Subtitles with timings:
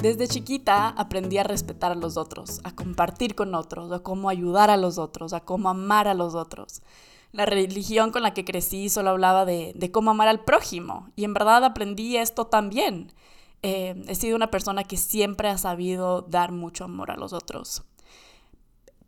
[0.00, 4.70] Desde chiquita aprendí a respetar a los otros, a compartir con otros, a cómo ayudar
[4.70, 6.80] a los otros, a cómo amar a los otros.
[7.32, 11.34] La religión con la que crecí solo hablaba de, cómo amar al prójimo y en
[11.34, 13.12] verdad aprendí esto también.
[13.62, 17.82] Eh, he sido una persona que siempre ha sabido dar mucho amor a los otros.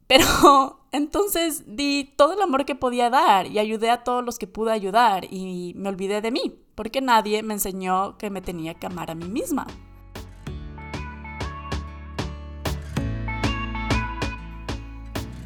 [0.06, 4.46] Pero entonces di todo el amor que podía dar y ayudé a todos los que
[4.46, 8.88] pude ayudar y me olvidé de mí, porque nadie me enseñó que me tenía que
[8.88, 9.66] amar a mí misma.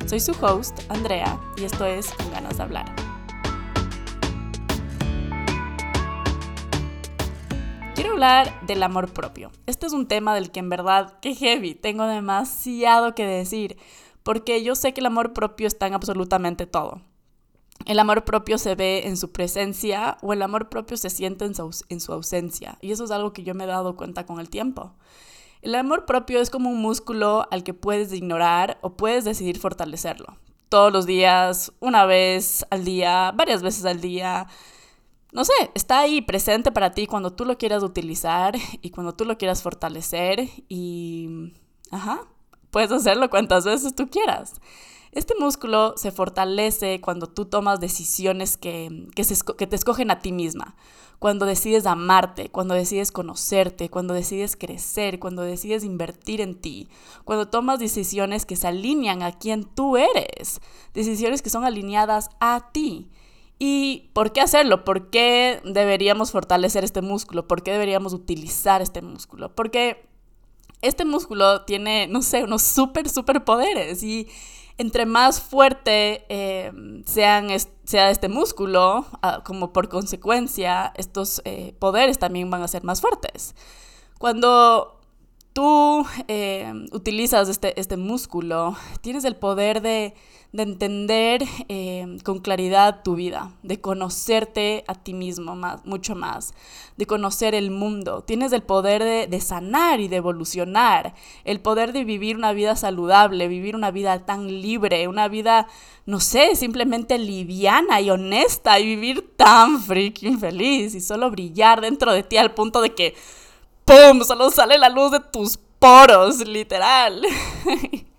[0.06, 2.94] Soy su host, Andrea, y esto es Con ganas de hablar.
[7.96, 9.50] Quiero hablar del amor propio.
[9.66, 13.78] Este es un tema del que en verdad, qué heavy, tengo demasiado que decir,
[14.22, 17.00] porque yo sé que el amor propio está en absolutamente todo.
[17.84, 21.56] El amor propio se ve en su presencia o el amor propio se siente en
[21.56, 22.78] su, en su ausencia.
[22.80, 24.94] Y eso es algo que yo me he dado cuenta con el tiempo.
[25.66, 30.38] El amor propio es como un músculo al que puedes ignorar o puedes decidir fortalecerlo.
[30.68, 34.46] Todos los días, una vez al día, varias veces al día.
[35.32, 39.24] No sé, está ahí presente para ti cuando tú lo quieras utilizar y cuando tú
[39.24, 41.52] lo quieras fortalecer y...
[41.90, 42.20] Ajá,
[42.70, 44.60] puedes hacerlo cuantas veces tú quieras.
[45.16, 50.76] Este músculo se fortalece cuando tú tomas decisiones que, que, te escogen a ti misma,
[51.18, 56.90] cuando decides amarte, cuando decides conocerte, cuando decides crecer, cuando decides invertir en ti,
[57.24, 60.60] cuando tomas decisiones que se alinean a quien tú eres,
[60.92, 63.08] decisiones que son alineadas a ti.
[63.58, 64.84] ¿Y por qué hacerlo?
[64.84, 67.48] ¿Por qué deberíamos fortalecer este músculo?
[67.48, 69.54] ¿Por qué deberíamos utilizar este músculo?
[69.54, 70.06] Porque
[70.82, 74.28] este músculo tiene, no sé, unos súper, súper poderes y
[74.78, 76.72] entre más fuerte eh,
[77.06, 77.48] sean
[77.84, 83.00] sea este músculo, ah, como por consecuencia, estos eh, poderes también van a ser más
[83.00, 83.54] fuertes.
[84.18, 85.00] Cuando
[85.52, 90.14] tú eh, utilizas este, este músculo, tienes el poder de
[90.56, 96.54] de entender eh, con claridad tu vida, de conocerte a ti mismo más, mucho más,
[96.96, 98.22] de conocer el mundo.
[98.22, 102.74] Tienes el poder de, de, sanar y de evolucionar, el poder de vivir una vida
[102.74, 105.68] saludable, vivir una vida tan libre, una vida,
[106.06, 112.12] no sé, simplemente liviana y honesta y vivir tan freaking feliz y solo brillar dentro
[112.12, 113.14] de ti al punto de que,
[113.84, 117.22] ¡pum!, solo sale la luz de tus poros, literal.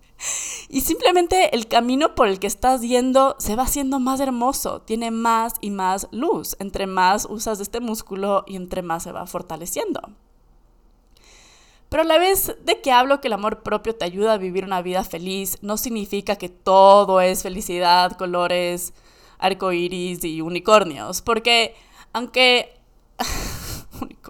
[0.70, 5.12] Y simplemente el camino por el que estás yendo se va haciendo más hermoso, tiene
[5.12, 10.02] más y más luz, entre más usas este músculo y entre más se va fortaleciendo.
[11.90, 14.66] Pero a la vez de que hablo que el amor propio te ayuda a vivir
[14.66, 18.94] una vida feliz, no significa que todo es felicidad, colores,
[19.40, 21.22] arcoíris y unicornios.
[21.22, 21.76] Porque
[22.12, 22.78] aunque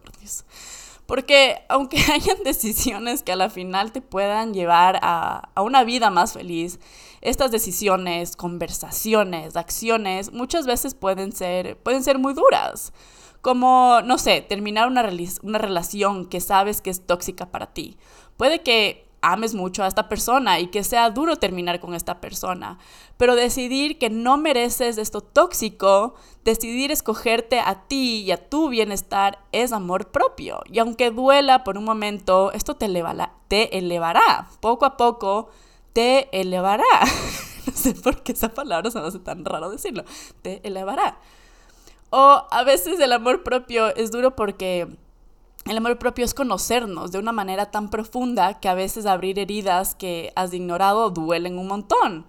[1.08, 6.34] porque aunque hayan decisiones que a la final te puedan llevar a, una vida más
[6.34, 6.80] feliz,
[7.22, 12.94] estas decisiones, conversaciones, acciones, muchas veces pueden ser, pueden ser muy duras.
[13.42, 15.10] Como, no sé, terminar una,
[15.42, 17.98] una relación que sabes que es tóxica para ti.
[18.36, 22.78] Puede que ames mucho a esta persona y que sea duro terminar con esta persona.
[23.18, 29.40] Pero decidir que no mereces esto tóxico, decidir escogerte a ti y a tu bienestar
[29.52, 30.62] es amor propio.
[30.72, 34.48] Y aunque duela por un momento, esto te elevará.
[34.62, 35.50] Poco a poco
[35.94, 36.84] te elevará.
[37.68, 40.06] no sé por qué esa palabra se me hace tan raro decirlo.
[40.42, 41.18] Te elevará.
[42.10, 44.88] O a veces el amor propio es duro porque
[45.70, 49.96] el amor propio es conocernos de una manera tan profunda que a veces abrir heridas
[49.96, 52.26] que has ignorado duelen un montón,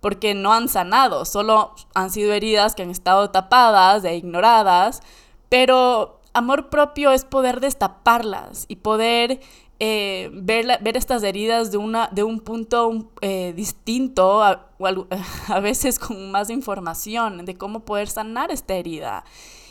[0.00, 5.00] porque no han sanado, solo han sido heridas que han estado tapadas e ignoradas,
[5.48, 9.40] pero amor propio es poder destaparlas y poder
[9.80, 14.68] eh, ver, ver, estas heridas de, una, de un punto eh, distinto, a,
[15.48, 19.24] a veces con más información de cómo poder sanar esta herida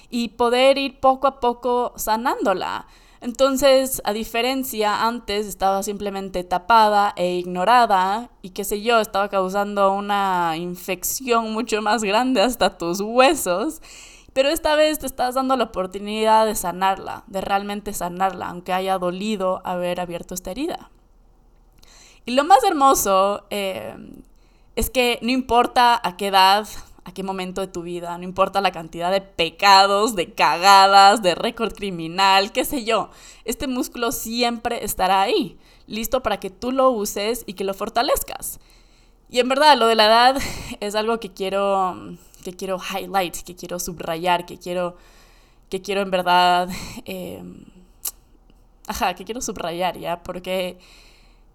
[0.10, 2.86] y poder ir poco a poco sanándola.
[3.22, 9.94] Entonces, a diferencia, antes estaba simplemente tapada e ignorada y qué sé yo, estaba causando
[9.94, 13.80] una infección mucho más grande hasta tus huesos.
[14.34, 18.98] Pero esta vez te estás dando la oportunidad de sanarla, de realmente sanarla, aunque haya
[18.98, 20.90] dolido haber abierto esta herida.
[22.26, 23.96] Y lo más hermoso eh,
[24.76, 26.68] es que no importa a qué edad
[27.04, 31.36] a qué momento de tu vida, no importa la cantidad de pecados, de cagadas, de
[31.36, 33.10] récord criminal, qué sé yo,
[33.44, 35.58] este músculo siempre estará ahí,
[35.88, 38.60] listo para que tú lo uses y que lo fortalezcas.
[39.30, 40.38] Y en verdad, lo de la edad
[40.80, 44.98] es algo que quiero, que quiero highlight, que quiero subrayar, que quiero,
[45.70, 46.70] que quiero en verdad...
[47.06, 47.66] Em,
[48.88, 50.78] ajá, que quiero subrayar ya, porque,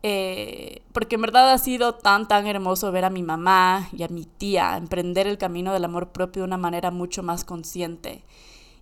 [0.08, 4.08] eh, porque en verdad ha sido tan, tan hermoso ver a mi mamá y a
[4.08, 8.22] mi tía emprender el camino del amor propio de una manera mucho más consciente.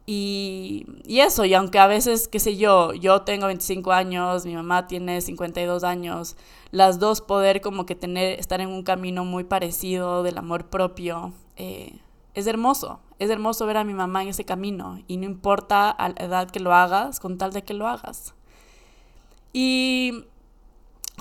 [0.04, 4.54] Y, y, eso, y aunque a veces, qué sé yo, yo tengo 25 años, mi
[4.54, 6.36] mamá tiene 52 años,
[6.72, 11.32] las dos poder como que tener, estar en un camino muy parecido del amor propio,
[11.56, 12.00] eh,
[12.34, 16.22] es hermoso, es hermoso ver a mi mamá en ese camino y no importa la
[16.22, 18.34] edad que lo hagas, con tal de que lo hagas.
[19.54, 20.26] Y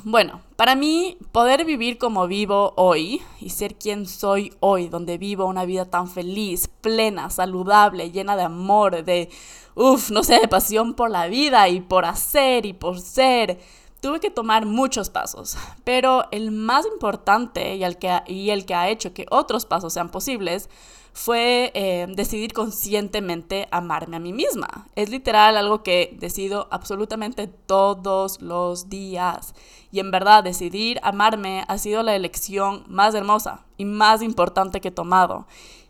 [0.06, 5.46] bueno, para mí poder vivir como vivo hoy y ser quien soy hoy, donde vivo
[5.46, 9.30] una vida tan feliz, plena, saludable, llena de amor, de,
[9.76, 13.60] uff, no sé, de pasión por la vida y por hacer y por ser,
[14.02, 18.76] tuve que tomar muchos pasos, pero el más importante y el que, y el que
[18.76, 20.70] ha hecho que otros pasos sean posibles
[21.14, 24.88] fue eh, decidir conscientemente amarme a mí misma.
[24.96, 29.54] Es literal algo que decido absolutamente todos los días.
[29.92, 34.88] Y en verdad, decidir amarme ha sido la elección más hermosa y más importante que
[34.88, 35.46] he tomado.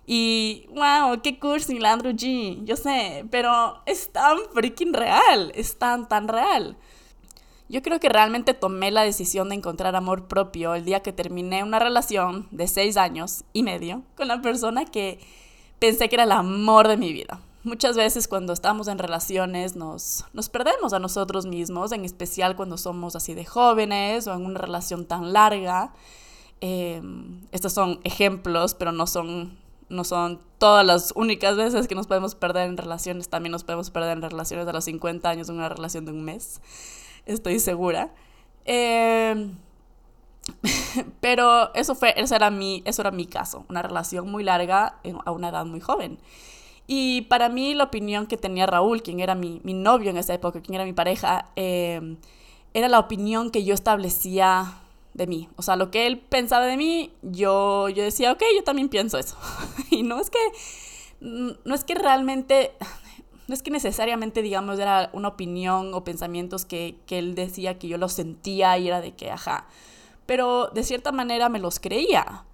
[0.06, 2.66] Y wow, qué cursi la Andrew G.
[2.66, 5.54] Yo sé, pero es tan freaking real.
[5.56, 6.78] Es tan, tan real.
[7.74, 11.64] Yo creo que realmente tomé la decisión de encontrar amor propio el día que terminé
[11.64, 15.20] una relación de seis años y medio con la persona que
[15.80, 17.40] pensé que era el amor de mi vida.
[17.64, 22.78] Muchas veces cuando estamos en relaciones nos, nos perdemos a nosotros mismos, en especial cuando
[22.78, 25.94] somos así de jóvenes o en una relación tan larga.
[26.62, 29.58] Em, estos son ejemplos, pero no son,
[29.90, 33.30] no son todas las únicas veces que nos podemos perder en relaciones.
[33.30, 36.24] También nos podemos perder en relaciones de los 50 años, en una relación de un
[36.24, 36.62] mes
[37.26, 38.14] estoy segura.
[38.66, 39.58] Em,
[41.22, 45.32] pero eso fue, eso era, mi, eso era mi caso, una relación muy larga a
[45.32, 46.20] una edad muy joven.
[46.86, 50.34] Y para mí la opinión que tenía Raúl, quien era mi, mi novio en esa
[50.34, 52.18] época, quien era mi pareja, em,
[52.74, 54.80] era la opinión que yo establecía
[55.14, 55.50] de mí.
[55.56, 59.18] O sea, lo que él pensaba de mí, yo, yo decía, ok, yo también pienso
[59.18, 59.38] eso.
[59.92, 60.40] y no es que,
[61.22, 62.74] no es que realmente,
[63.48, 67.88] no es que necesariamente, digamos, era una opinión o pensamientos que, que él decía que
[67.88, 69.68] yo los sentía y era de que, ajá,
[70.26, 72.46] pero de cierta manera me los creía.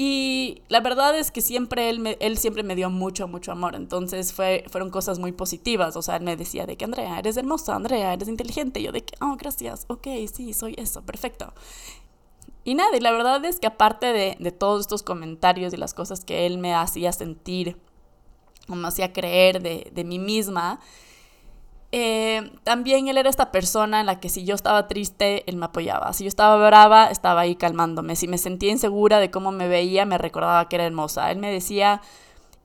[0.00, 3.74] Y la verdad es que siempre él, me, él siempre me dio mucho, mucho amor.
[3.74, 5.96] Entonces fue, fueron cosas muy positivas.
[5.96, 8.80] O sea, él me decía de que, Andrea, eres hermosa, Andrea, eres inteligente.
[8.80, 11.52] Yo de que, oh, gracias, ok, sí, soy eso, perfecto.
[12.62, 15.94] Y nada, y la verdad es que aparte de, de todos estos comentarios y las
[15.94, 17.76] cosas que él me hacía sentir
[18.76, 20.80] me hacía creer de, de mí misma.
[21.90, 25.66] Eh, también él era esta persona en la que si yo estaba triste, él me
[25.66, 26.12] apoyaba.
[26.12, 28.16] Si yo estaba brava, estaba ahí calmándome.
[28.16, 31.30] Si me sentía insegura de cómo me veía, me recordaba que era hermosa.
[31.30, 32.02] Él me decía,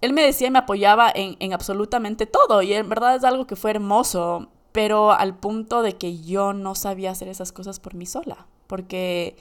[0.01, 2.61] él me decía y me apoyaba en, en absolutamente todo.
[2.61, 6.75] Y en verdad es algo que fue hermoso, pero al punto de que yo no
[6.75, 8.45] sabía hacer esas cosas por mí sola.
[8.67, 9.37] Porque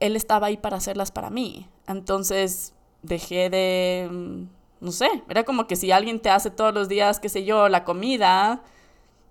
[0.00, 1.68] él estaba ahí para hacerlas para mí.
[1.86, 4.48] Entonces dejé de
[4.80, 7.68] no sé, era como que si alguien te hace todos los días, qué sé yo,
[7.68, 8.62] la comida,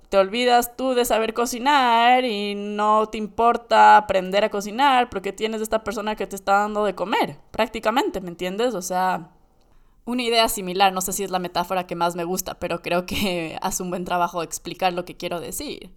[0.09, 5.61] te olvidas tú de saber cocinar y no te importa aprender a cocinar porque tienes
[5.61, 8.75] esta persona que te está dando de comer, prácticamente, ¿me entiendes?
[8.75, 9.31] O sea,
[10.05, 13.05] una idea similar, no sé si es la metáfora que más me gusta, pero creo
[13.05, 15.91] que hace un buen trabajo explicar lo que quiero decir.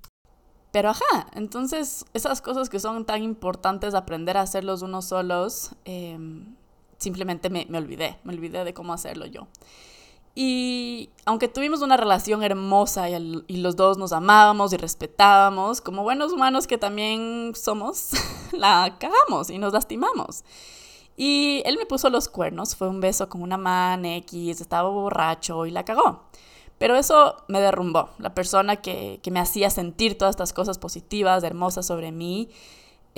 [0.73, 6.18] Pero ajá, entonces esas cosas que son tan importantes aprender a hacerlos unos solos, eh,
[6.99, 9.47] simplemente me, olvidé, me olvidé de cómo hacerlo yo.
[10.35, 16.03] Y aunque tuvimos una relación hermosa y, y, los dos nos amábamos y respetábamos, como
[16.03, 18.11] buenos humanos que también somos,
[18.53, 20.45] la cagamos y nos lastimamos.
[21.17, 25.65] Y él me puso los cuernos, fue un beso con una man X, estaba borracho
[25.65, 26.25] y la cagó.
[26.79, 31.43] Pero eso me derrumbó, la persona que, que me hacía sentir todas estas cosas positivas,
[31.43, 32.50] hermosas sobre mí,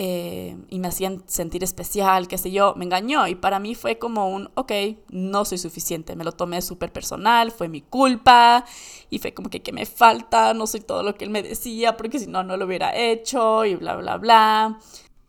[0.01, 3.99] eh, y me hacían sentir especial, qué sé yo, me engañó y para mí fue
[3.99, 4.71] como un, ok,
[5.11, 8.65] no soy suficiente, me lo tomé súper personal, fue mi culpa
[9.11, 10.55] y fue como que, ¿qué me falta?
[10.55, 13.65] No soy todo lo que él me decía porque si no, no lo hubiera hecho
[13.65, 14.79] y bla, bla, bla.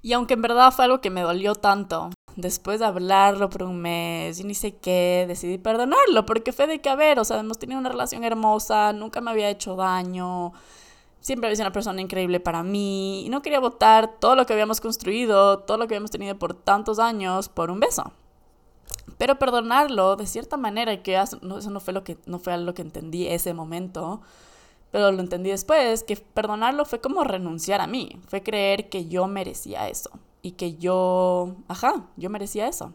[0.03, 3.81] Y aunque en verdad fue algo que me dolió tanto, después de hablarlo por un
[3.81, 7.39] mes y ni sé qué, decidí perdonarlo porque fue de que, a ver, o sea,
[7.39, 10.53] hemos tenido una relación hermosa, nunca me había hecho daño
[11.19, 14.53] siempre había sido una persona increíble para mí y no quería votar todo lo que
[14.53, 18.11] habíamos construido, todo lo que habíamos tenido por tantos años por un beso.
[19.17, 22.81] Pero perdonarlo de cierta manera, que eso no fue, lo que, no fue lo que
[22.81, 24.21] entendí ese momento,
[24.91, 29.27] pero lo entendí después, que perdonarlo fue como renunciar a mí, fue creer que yo
[29.27, 30.09] merecía eso
[30.41, 32.93] y que yo, ajá, yo merecía eso.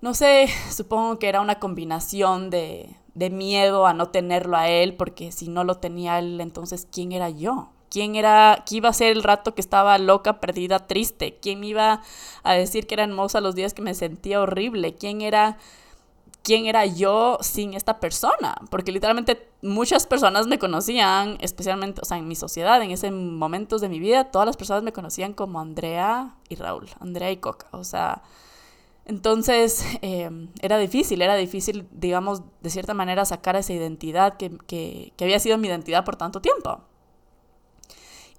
[0.00, 4.94] No sé, supongo que era una combinación de, de miedo a no tenerlo a él,
[4.94, 7.70] porque si no lo tenía él, entonces ¿quién era yo?
[7.90, 11.38] ¿Quién era, qué iba a ser el rato que estaba loca, perdida, triste?
[11.42, 12.02] ¿Quién iba
[12.44, 14.94] a decir que era hermosa los días que me sentía horrible?
[14.94, 15.58] ¿Quién era,
[16.44, 18.54] quién era yo sin esta persona?
[18.70, 23.80] Porque literalmente muchas personas me conocían, especialmente, o sea, en mi sociedad, en ese momentos
[23.80, 27.66] de mi vida, todas las personas me conocían como Andrea y Raúl, Andrea y Coca,
[27.72, 28.22] o sea...
[29.06, 35.12] Entonces em, era difícil, era difícil, digamos, de cierta manera sacar esa identidad que, que,
[35.16, 36.80] que había sido mi identidad por tanto tiempo.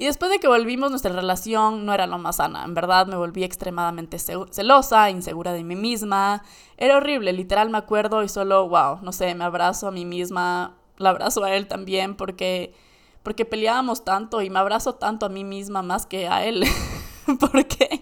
[0.01, 2.63] Y después de que volvimos, nuestra relación no era lo más sana.
[2.65, 6.41] En verdad me volví extremadamente celosa, insegura de mí misma.
[6.75, 10.75] Era horrible, literal me acuerdo y solo, wow, no sé, me abrazo a mí misma,
[10.97, 12.73] la abrazo a él también porque,
[13.21, 16.63] porque peleábamos tanto y me abrazo tanto a mí misma más que a él.
[17.51, 18.00] porque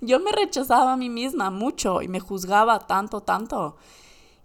[0.00, 3.76] yo me rechazaba a mí misma mucho y me juzgaba tanto, tanto.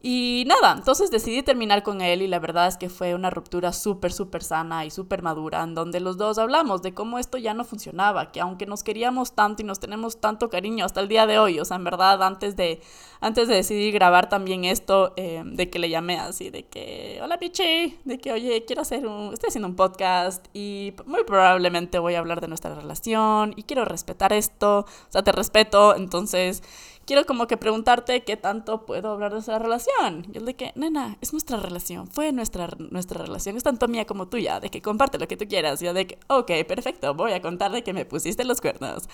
[0.01, 3.73] Y nada, entonces decidí terminar con él y la verdad es que fue una ruptura
[3.73, 7.53] súper, súper sana y súper madura, en donde los dos hablamos de cómo esto ya
[7.53, 11.27] no funcionaba, que aunque nos queríamos tanto y nos tenemos tanto cariño hasta el día
[11.27, 12.79] de hoy, o sea, en verdad, antes de,
[13.19, 17.37] antes de decidir grabar también esto, eh, de que le llamé así, de que, hola
[17.37, 22.15] Pichi, de que, oye, quiero hacer un, estoy haciendo un podcast y muy probablemente voy
[22.15, 26.63] a hablar de nuestra relación y quiero respetar esto, o sea, te respeto, entonces
[27.09, 30.27] quiero como que preguntarte qué tanto puedo hablar de esa relación.
[30.31, 34.05] Y el de que, nena, es nuestra relación, fue nuestra, nuestra relación, es tanto mía
[34.05, 35.81] como tuya, de que comparte lo que tú quieras.
[35.81, 39.09] Y yo de que, ok, perfecto, voy a contar de que me pusiste los cuernos.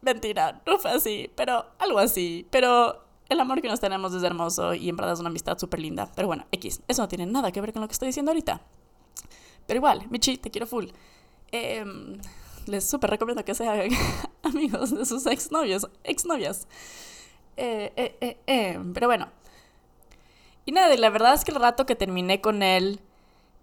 [0.00, 2.46] Mentira, no fue así, pero algo así.
[2.50, 5.80] Pero el amor que nos tenemos es hermoso y en verdad es una amistad súper
[5.80, 6.10] linda.
[6.16, 8.62] Pero bueno, X, eso no tiene nada que ver con lo que estoy diciendo ahorita.
[9.66, 10.86] Pero igual, Michi, te quiero full.
[11.52, 11.84] Eh,
[12.66, 13.90] les súper recomiendo que sean
[14.42, 16.66] amigos de sus exnovios, exnovias.
[17.56, 19.28] Eh, eh, eh, eh, pero bueno.
[20.64, 23.00] Y nada, la verdad es que el rato que terminé con él,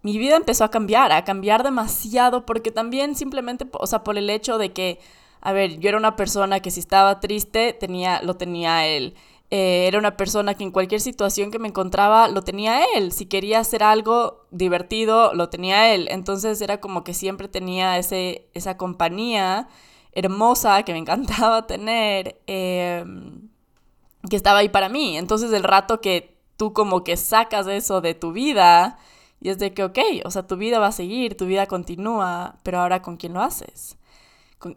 [0.02, 4.30] mi vida empezó a cambiar, a cambiar demasiado, porque también simplemente, o sea, por el
[4.30, 5.00] hecho de que,
[5.40, 9.14] a ver, yo era una persona que si estaba triste, tenía, lo tenía él.
[9.50, 13.12] Eh, era una persona que en cualquier situación que me encontraba lo tenía él.
[13.12, 16.08] Si quería hacer algo divertido, lo tenía él.
[16.10, 19.68] Entonces era como que siempre tenía ese, esa compañía
[20.12, 23.48] hermosa que me encantaba tener, em,
[24.28, 25.16] que estaba ahí para mí.
[25.18, 28.98] Entonces el rato que tú como que sacas eso de tu vida,
[29.40, 32.58] y es de que, ok, o sea, tu vida va a seguir, tu vida continúa,
[32.62, 33.96] pero ahora con quién lo haces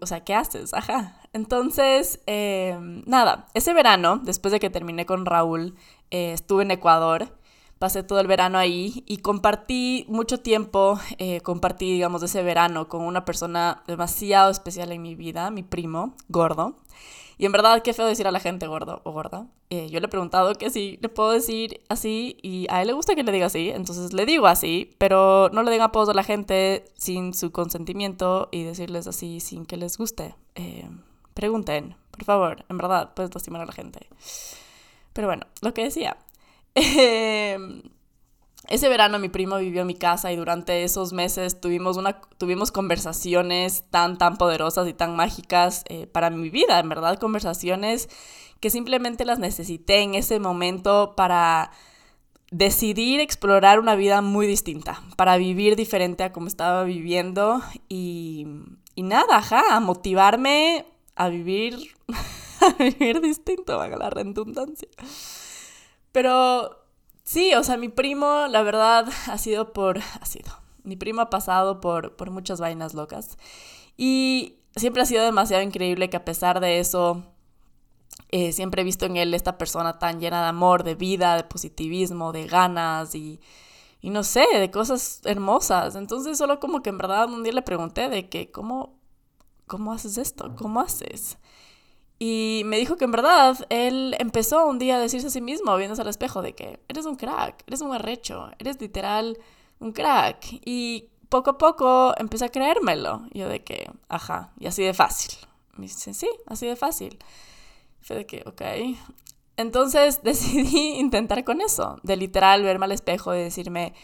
[0.01, 0.73] o sea, ¿qué haces?
[0.73, 1.19] Ajá.
[1.33, 5.75] Entonces, em, nada, ese verano, después de que terminé con Raúl,
[6.11, 7.35] eh, estuve en Ecuador,
[7.79, 13.01] pasé todo el verano ahí y compartí mucho tiempo, eh, compartí, digamos, ese verano con
[13.01, 16.77] una persona demasiado especial en mi vida, mi primo, gordo.
[17.37, 19.47] Y en verdad, qué feo decir a la gente gordo o gorda.
[19.71, 22.93] Eh, yo le he preguntado que si le puedo decir así y a él le
[22.93, 26.13] gusta que le diga así, entonces le digo así, pero no le den apodos a
[26.13, 30.35] la gente sin su consentimiento y decirles así sin que les guste.
[30.55, 30.87] Eh,
[31.33, 34.07] pregunten, por favor, en verdad, puedes lastimar a la gente.
[35.13, 36.17] Pero bueno, lo que decía.
[36.75, 37.57] Eh,
[38.67, 42.71] ese verano mi primo vivió en mi casa y durante esos meses tuvimos, una, tuvimos
[42.71, 48.09] conversaciones tan, tan poderosas y tan mágicas eh, para mi vida, en verdad, conversaciones
[48.61, 51.71] que simplemente las necesité en ese momento para
[52.51, 58.47] decidir explorar una vida muy distinta, para vivir diferente a como estaba viviendo y,
[58.95, 61.95] y nada, ajá, a motivarme a vivir,
[62.61, 64.89] a vivir distinto, haga la redundancia.
[66.11, 66.83] Pero
[67.23, 69.99] Sí, o sea, mi primo, la verdad, ha sido por...
[69.99, 70.51] ha sido.
[70.83, 73.37] Mi primo ha pasado por, por muchas vainas locas.
[73.97, 77.23] Y siempre ha sido demasiado increíble que a pesar de eso,
[78.29, 81.45] eh, siempre he visto en él esta persona tan llena de amor, de vida, de
[81.45, 83.39] positivismo, de ganas y,
[84.01, 85.95] y no sé, de cosas hermosas.
[85.95, 88.99] Entonces solo como que en verdad un día le pregunté de que, ¿cómo,
[89.73, 90.55] cómo haces esto?
[90.55, 91.39] ¿Cómo haces?
[92.19, 95.75] Y me dijo que en verdad él empezó un día a decirse a sí mismo,
[95.75, 99.35] viéndose al espejo, de que eres un crack, eres un arrecho, eres literal
[99.79, 100.45] un crack.
[100.63, 103.23] Y poco a poco empecé a creérmelo.
[103.33, 105.33] Yo de que, ajá, y así de fácil.
[105.75, 107.17] Me dice, sí, así de fácil.
[108.01, 108.61] Fue de que, ok.
[109.57, 113.95] Entonces decidí intentar con eso, de literal verme al espejo y decirme,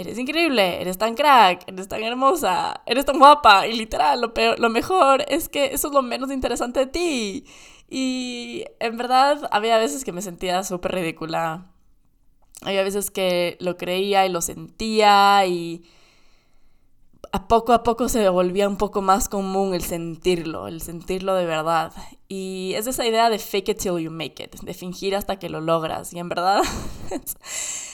[0.00, 3.66] eres increíble, eres tan crack, eres tan hermosa, eres tan guapa.
[3.66, 7.44] Y literal, lo, peor, lo mejor es que eso es lo menos interesante de ti.
[7.88, 11.66] Y en verdad había veces que me sentía súper ridícula.
[12.62, 15.84] Había veces que lo creía y lo sentía y
[17.32, 21.46] a poco a poco se volvía un poco más común el sentirlo, el sentirlo de
[21.46, 21.92] verdad.
[22.28, 25.48] Y es esa idea de fake it till you make it, de fingir hasta que
[25.48, 26.12] lo logras.
[26.12, 26.62] Y en verdad
[27.10, 27.36] es,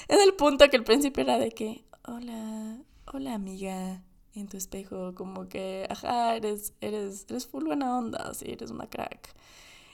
[0.08, 2.78] el punto que al principio era de que, hola,
[3.12, 4.02] hola amiga,
[4.34, 8.88] en tu espejo, como que, ajá, eres, eres, eres full buena onda, sí, eres una
[8.88, 9.34] crack.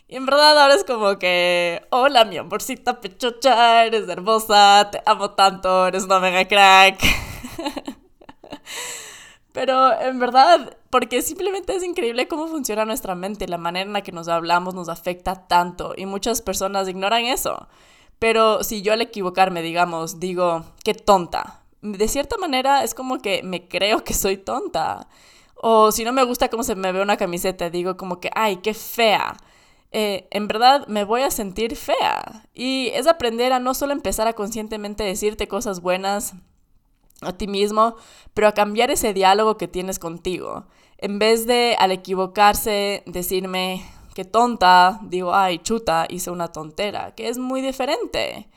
[0.09, 5.31] Y en verdad ahora es como que, hola mi amorcita pechocha, eres hermosa, te amo
[5.31, 7.01] tanto, eres una mega crack.
[9.53, 14.03] Pero en verdad, porque simplemente es increíble cómo funciona nuestra mente, la manera en la
[14.03, 17.69] que nos hablamos nos afecta tanto y muchas personas ignoran eso.
[18.19, 23.43] Pero si yo al equivocarme, digamos, digo, qué tonta, de cierta manera es como que
[23.43, 25.09] me creo que soy tonta.
[25.55, 28.57] O si no me gusta cómo se me ve una camiseta, digo como que, ay,
[28.57, 29.37] qué fea.
[29.93, 32.49] Eh, en verdad me voy a sentir fea.
[32.55, 36.35] Y es aprender a no solo empezar a conscientemente decirte cosas buenas,
[37.21, 37.97] a ti mismo,
[38.35, 40.67] pero a cambiar ese diálogo que tienes contigo.
[40.99, 43.85] En vez de al equivocarse decirme
[44.15, 48.49] que tonta, digo, ay, chuta, hice una tontera, que es muy diferente.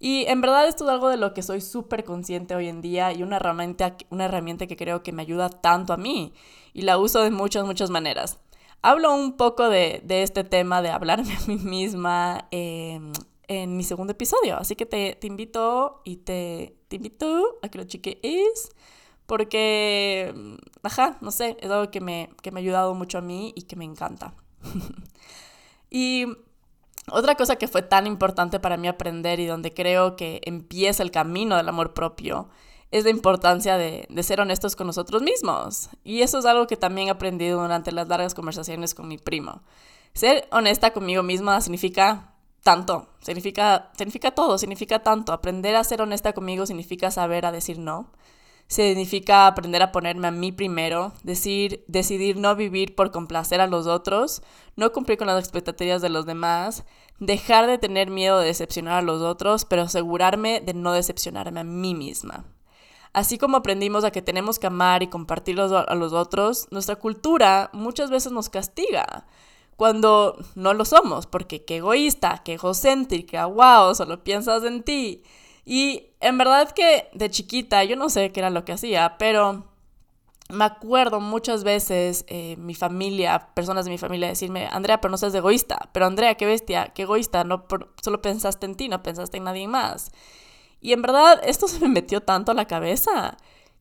[0.00, 3.12] Y en verdad esto es algo de lo que soy súper consciente hoy en día
[3.12, 6.32] y una herramienta, una herramienta que creo que me ayuda tanto a mí
[6.72, 8.38] y la uso de muchas, muchas maneras.
[8.80, 13.12] Hablo un poco de, este tema de hablarme a mí misma em,
[13.48, 14.56] en mi segundo episodio.
[14.56, 18.70] Así que te, invito y te, te, invito a que lo cheques
[19.26, 23.52] porque, ajá, no sé, es algo que me, que me ha ayudado mucho a mí
[23.54, 24.32] y que me encanta.
[25.90, 26.24] y
[27.12, 31.10] otra cosa que fue tan importante para mí aprender y donde creo que empieza el
[31.10, 32.48] camino del amor propio
[32.90, 35.90] es la importancia de, ser honestos con nosotros mismos.
[36.04, 39.62] Y eso es algo que también he aprendido durante las largas conversaciones con mi primo.
[40.14, 45.32] Ser honesta conmigo misma significa tanto, significa, significa todo, significa tanto.
[45.32, 48.10] Aprender a ser honesta conmigo significa saber a decir no.
[48.68, 53.86] Significa aprender a ponerme a mí primero, decir, decidir no vivir por complacer a los
[53.86, 54.42] otros,
[54.76, 56.84] no cumplir con las expectativas de los demás,
[57.18, 61.64] dejar de tener miedo de decepcionar a los otros, pero asegurarme de no decepcionarme a
[61.64, 62.44] mí misma.
[63.14, 67.70] Así como aprendimos a que tenemos que amar y compartir a los otros, nuestra cultura
[67.72, 69.26] muchas veces nos castiga
[69.76, 75.22] cuando no lo somos, porque qué egoísta, qué egocéntrica, wow, solo piensas en ti.
[75.70, 79.66] Y en verdad que de chiquita, yo no sé qué era lo que hacía, pero
[80.48, 85.18] me acuerdo muchas veces eh, mi familia, personas de mi familia decirme, Andrea, pero no
[85.18, 87.66] seas egoísta, pero Andrea, qué bestia, qué egoísta, no
[88.02, 90.10] solo pensaste en ti, no pensaste en nadie más.
[90.80, 93.36] Y en verdad esto se me metió tanto a la cabeza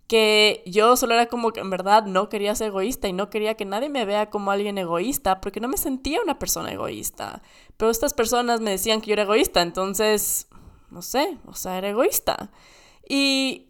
[0.08, 3.56] que yo solo era como que en verdad no quería ser egoísta y no quería
[3.56, 7.41] que nadie me vea como alguien egoísta porque no me sentía una persona egoísta.
[7.78, 10.47] Pero estas personas me decían que yo era egoísta, entonces,
[10.89, 12.52] no sé, o sea, era egoísta.
[13.08, 13.69] Y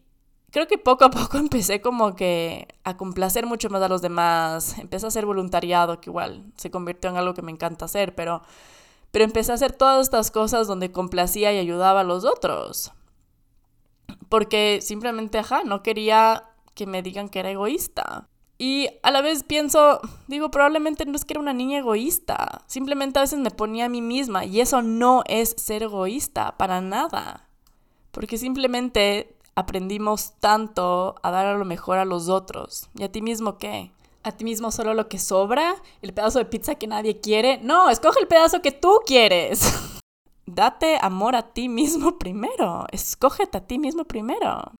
[0.51, 4.77] creo que poco a poco empecé como que a complacer mucho más a los demás,
[4.79, 8.41] empecé a hacer voluntariado, que igual se convirtió en algo que me encanta hacer, pero,
[9.11, 12.93] pero empecé a hacer todas estas cosas donde complacía y ayudaba a los otros
[14.29, 18.27] porque simplemente, ajá, no quería que me digan que era egoísta.
[18.57, 23.19] Y a la vez pienso, digo, probablemente no es que era una niña egoísta, simplemente
[23.19, 27.47] a veces me ponía a mí misma y eso no es ser egoísta, para nada.
[28.11, 32.89] Porque simplemente aprendimos tanto a dar a lo mejor a los otros.
[32.95, 33.91] ¿Y a ti mismo qué?
[34.23, 35.75] ¿A ti mismo solo lo que sobra?
[36.01, 37.59] ¿El pedazo de pizza que nadie quiere?
[37.61, 39.61] No, escoge el pedazo que tú quieres.
[40.47, 44.71] date amor a ti mismo primero, escógete a ti mismo primero.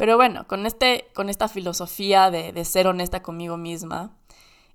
[0.00, 4.16] Pero bueno, con, este, con esta filosofía de, ser honesta conmigo misma,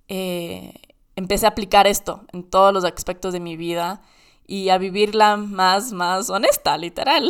[0.06, 0.72] eh,
[1.16, 4.02] empecé a aplicar esto en todos los aspectos de mi vida
[4.46, 7.28] y a vivirla más, más honesta, literal.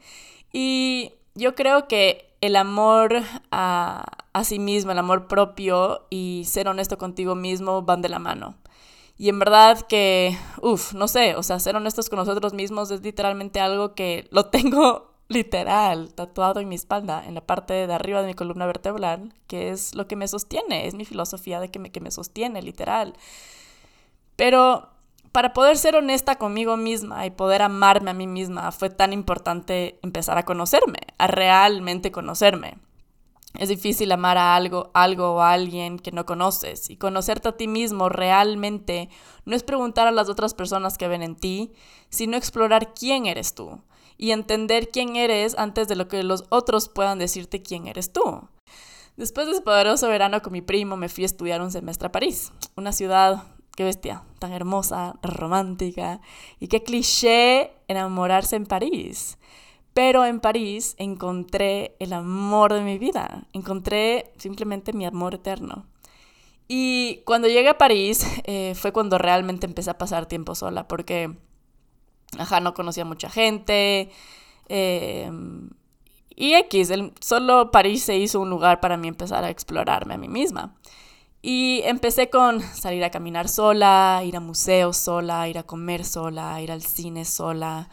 [0.52, 6.68] y yo creo que el amor a, a sí mismo, el amor propio y ser
[6.68, 8.56] honesto contigo mismo van de la mano.
[9.16, 13.00] Y en verdad que, uff, no sé, o sea, ser honestos con nosotros mismos es
[13.00, 18.22] literalmente algo que lo tengo literal tatuado en mi espalda, en la parte de arriba
[18.22, 21.78] de mi columna vertebral, que es lo que me sostiene, es mi filosofía de que
[21.78, 23.14] me, que me sostiene, literal.
[24.36, 24.88] Pero
[25.32, 29.98] para poder ser honesta conmigo misma y poder amarme a mí misma, fue tan importante
[30.02, 32.78] empezar a conocerme, a realmente conocerme.
[33.58, 37.56] Es difícil amar a algo, algo o a alguien que no conoces y conocerte a
[37.56, 39.08] ti mismo realmente
[39.46, 41.72] no es preguntar a las otras personas que ven en ti,
[42.08, 43.82] sino explorar quién eres tú
[44.18, 48.48] y entender quién eres antes de lo que los otros puedan decirte quién eres tú.
[49.16, 52.12] Después de ese poderoso verano con mi primo me fui a estudiar un semestre a
[52.12, 56.20] París, una ciudad, qué bestia, tan hermosa, romántica
[56.60, 59.38] y qué cliché enamorarse en París.
[59.94, 65.86] Pero en París encontré el amor de mi vida, encontré simplemente mi amor eterno.
[66.68, 71.34] Y cuando llegué a París eh, fue cuando realmente empecé a pasar tiempo sola, porque,
[72.36, 74.10] ajá, no conocía mucha gente.
[74.68, 75.30] Eh,
[76.40, 80.28] y X, solo París se hizo un lugar para mí empezar a explorarme a mí
[80.28, 80.76] misma.
[81.42, 86.60] Y empecé con salir a caminar sola, ir a museos sola, ir a comer sola,
[86.60, 87.88] ir al cine sola,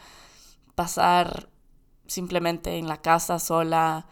[0.76, 1.48] pasar
[2.06, 4.06] simplemente en la casa sola,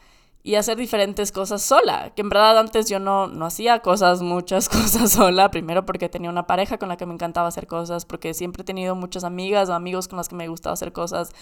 [0.47, 4.69] y hacer diferentes cosas sola, que en verdad antes yo no, no hacía cosas, muchas
[4.69, 8.35] cosas sola, primero porque tenía una pareja con la que me encantaba hacer cosas, porque
[8.35, 11.33] siempre he tenido muchas amigas o amigos con las que me gustaba hacer cosas,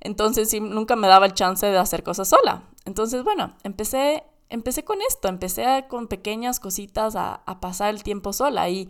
[0.00, 2.62] entonces sí, nunca me daba el chance de hacer cosas sola.
[2.86, 8.32] Entonces, bueno, empecé, empecé con esto, empecé con pequeñas cositas a, a pasar el tiempo
[8.32, 8.88] sola y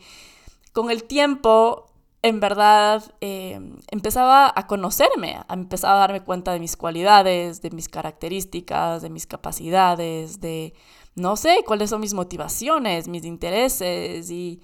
[0.72, 1.86] con el tiempo
[2.22, 7.88] en verdad eh, empezaba a conocerme, empezaba a darme cuenta de mis cualidades, de mis
[7.88, 10.74] características, de mis capacidades, de,
[11.14, 14.60] no sé, cuáles son mis motivaciones, mis intereses y,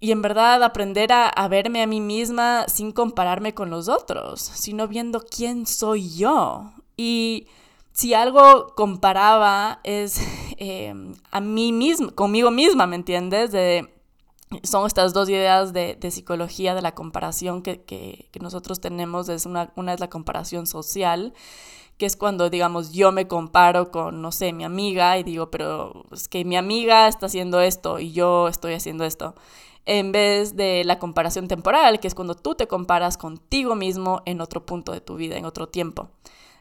[0.00, 4.86] y en verdad aprender a, verme a mí misma sin compararme con los otros, sino
[4.86, 6.72] viendo quién soy yo.
[6.96, 7.46] Y
[7.92, 10.20] si algo comparaba es
[10.58, 10.94] eh,
[11.30, 13.50] a mí misma, conmigo misma, ¿me entiendes?
[13.50, 13.99] De
[14.62, 19.28] son estas dos ideas de, psicología de la comparación que, nosotros tenemos.
[19.28, 21.32] Es una, una es la comparación social,
[21.98, 26.04] que es cuando, digamos, yo me comparo con, no sé, mi amiga y digo, pero
[26.12, 29.34] es que mi amiga está haciendo esto y yo estoy haciendo esto.
[29.86, 34.40] En vez de la comparación temporal, que es cuando tú te comparas contigo mismo en
[34.40, 36.10] otro punto de tu vida, en otro tiempo.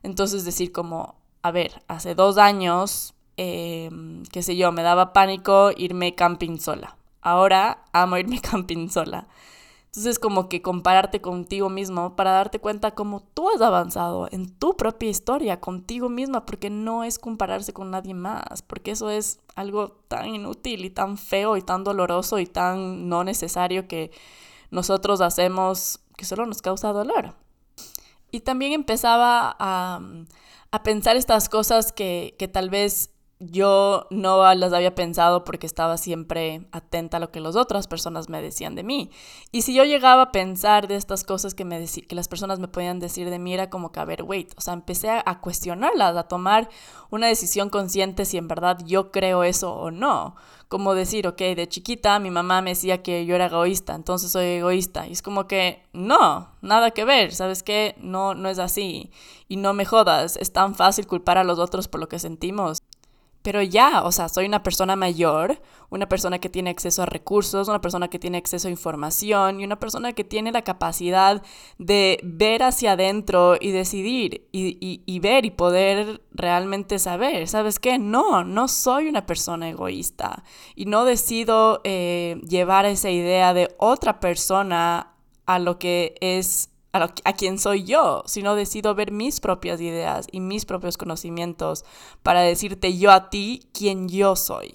[0.04, 3.90] Entonces decir como, a ver, hace dos años, eh,
[4.32, 9.28] qué sé yo, me daba pánico irme camping sola ahora amo irme camping sola.
[9.88, 14.78] Entonces como que compararte contigo mismo para darte cuenta cómo tú has avanzado en tu
[14.78, 19.90] propia historia, contigo misma, porque no es compararse con nadie más, porque eso es algo
[20.08, 24.12] tan inútil y tan feo y tan doloroso y tan no necesario que
[24.70, 27.34] nosotros hacemos que solo nos causa dolor.
[28.30, 30.02] Y también empezaba a,
[30.70, 35.98] a pensar estas cosas que, que tal vez yo no las había pensado porque estaba
[35.98, 39.12] siempre atenta a lo que las otras personas me decían de mí.
[39.54, 42.68] Y si yo llegaba a pensar de estas cosas que, me que las personas me
[42.68, 46.18] podían decir de mí, era como que, a ver, wait, o sea, empecé a, cuestionarlas,
[46.18, 46.70] a tomar
[47.12, 50.36] una decisión consciente si en verdad yo creo eso o no.
[50.68, 54.46] Como decir, ok, de chiquita mi mamá me decía que yo era egoísta, entonces soy
[54.46, 55.08] egoísta.
[55.08, 57.96] Y es como que, no, nada que ver, ¿sabes qué?
[58.00, 59.12] No, no es así.
[59.48, 62.80] Y no me jodas, es tan fácil culpar a los otros por lo que sentimos.
[63.42, 67.70] Pero ya, o sea, soy una persona mayor, una persona que tiene acceso a recursos,
[67.70, 71.42] una persona que tiene acceso a información y una persona que tiene la capacidad
[71.78, 77.98] de ver hacia adentro y decidir y, ver y poder realmente saber, ¿sabes qué?
[77.98, 80.44] No, no soy una persona egoísta
[80.76, 85.14] y no decido eh, llevar esa idea de otra persona
[85.46, 90.40] a lo que es a, quién soy yo, sino decido ver mis propias ideas y
[90.40, 91.86] mis propios conocimientos
[92.24, 94.74] para decirte yo a ti quién yo soy.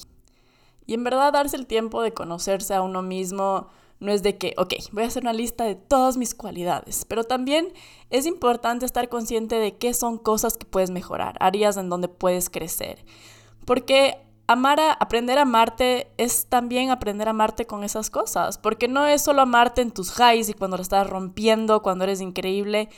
[0.87, 3.69] Y en verdad darse el tiempo de conocerse a uno mismo
[4.01, 7.25] no es de que, ok, voy a hacer una lista de todas mis cualidades, pero
[7.25, 7.73] también
[8.11, 12.51] es importante estar consciente de qué son cosas que puedes mejorar, áreas en donde puedes
[12.51, 13.05] crecer.
[13.65, 18.89] Porque amar a, aprender a amarte es también aprender a amarte con esas cosas, porque
[18.89, 22.89] no es solo amarte en tus highs y cuando lo estás rompiendo, cuando eres increíble,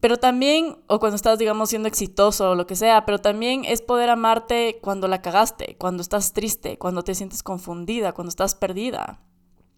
[0.00, 3.80] pero también, o cuando estás, digamos, siendo exitoso o lo que sea, pero también es
[3.80, 9.20] poder amarte cuando la cagaste, cuando estás triste, cuando te sientes confundida, cuando estás perdida.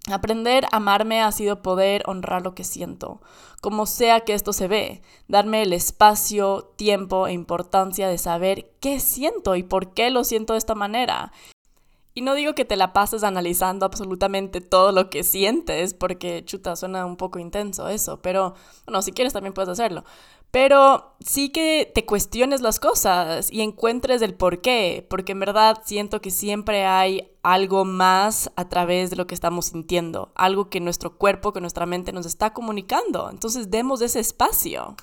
[0.08, 3.20] Aprender a amarme ha sido poder honrar lo que siento,
[3.60, 9.00] como sea que esto se ve, darme el espacio, tiempo e importancia de saber qué
[9.00, 11.32] siento y por qué lo siento de esta manera.
[12.14, 16.76] Y no digo que te la pases analizando absolutamente todo lo que sientes, porque chuta,
[16.76, 18.54] suena un poco intenso eso, pero
[18.86, 20.04] bueno, si quieres también puedes hacerlo.
[20.56, 25.82] Pero sí que te cuestiones las cosas y encuentres el por qué, porque en verdad
[25.84, 30.80] siento que siempre hay algo más a través de lo que estamos sintiendo, algo que
[30.80, 33.28] nuestro cuerpo, que nuestra mente nos está comunicando.
[33.28, 34.96] Entonces demos ese espacio.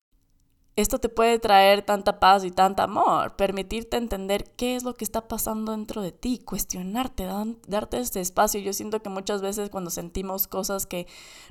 [0.76, 5.04] Esto te puede traer tanta paz y tanto amor, permitirte entender qué es lo que
[5.04, 7.28] está pasando dentro de ti, cuestionarte,
[7.68, 8.60] darte este espacio.
[8.60, 11.06] Yo siento que muchas veces cuando sentimos cosas que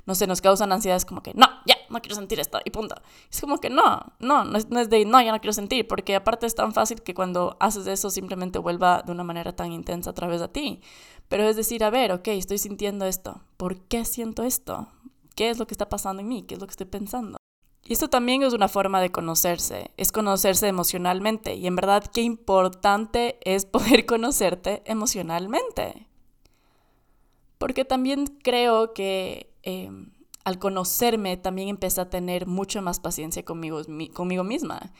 [0.05, 2.71] no se nos causan ansiedad es como que no, ya, no quiero sentir esto y
[2.71, 2.95] punto.
[3.31, 5.87] Es como que no, no, no es, no es de no, ya no quiero sentir,
[5.87, 9.71] porque aparte es tan fácil que cuando haces eso simplemente vuelva de una manera tan
[9.71, 10.81] intensa a través de ti.
[11.29, 14.89] Pero es decir, a ver, ok, estoy sintiendo esto, ¿por qué siento esto?
[15.33, 16.43] ¿Qué es lo que está pasando en mí?
[16.43, 17.37] ¿Qué es lo que estoy pensando?
[17.85, 21.55] Y esto también es una forma de conocerse, es conocerse emocionalmente.
[21.55, 26.07] Y en verdad qué importante es poder conocerte emocionalmente.
[27.57, 30.11] Porque también creo que em,
[30.43, 33.81] al conocerme también empecé a tener mucho más paciencia conmigo,
[34.13, 34.93] conmigo misma.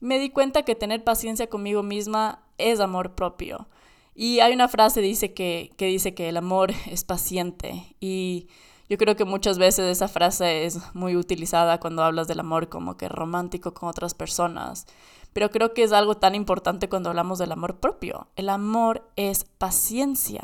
[0.00, 3.68] Me di cuenta que tener paciencia conmigo misma es amor propio.
[4.14, 7.94] Y hay una frase dice que, que dice que el amor es paciente.
[8.00, 8.48] Y
[8.90, 12.96] yo creo que muchas veces esa frase es muy utilizada cuando hablas del amor como
[12.96, 14.84] que romántico con otras personas.
[15.32, 18.26] Pero creo que es algo tan importante cuando hablamos del amor propio.
[18.34, 20.42] El amor es paciencia.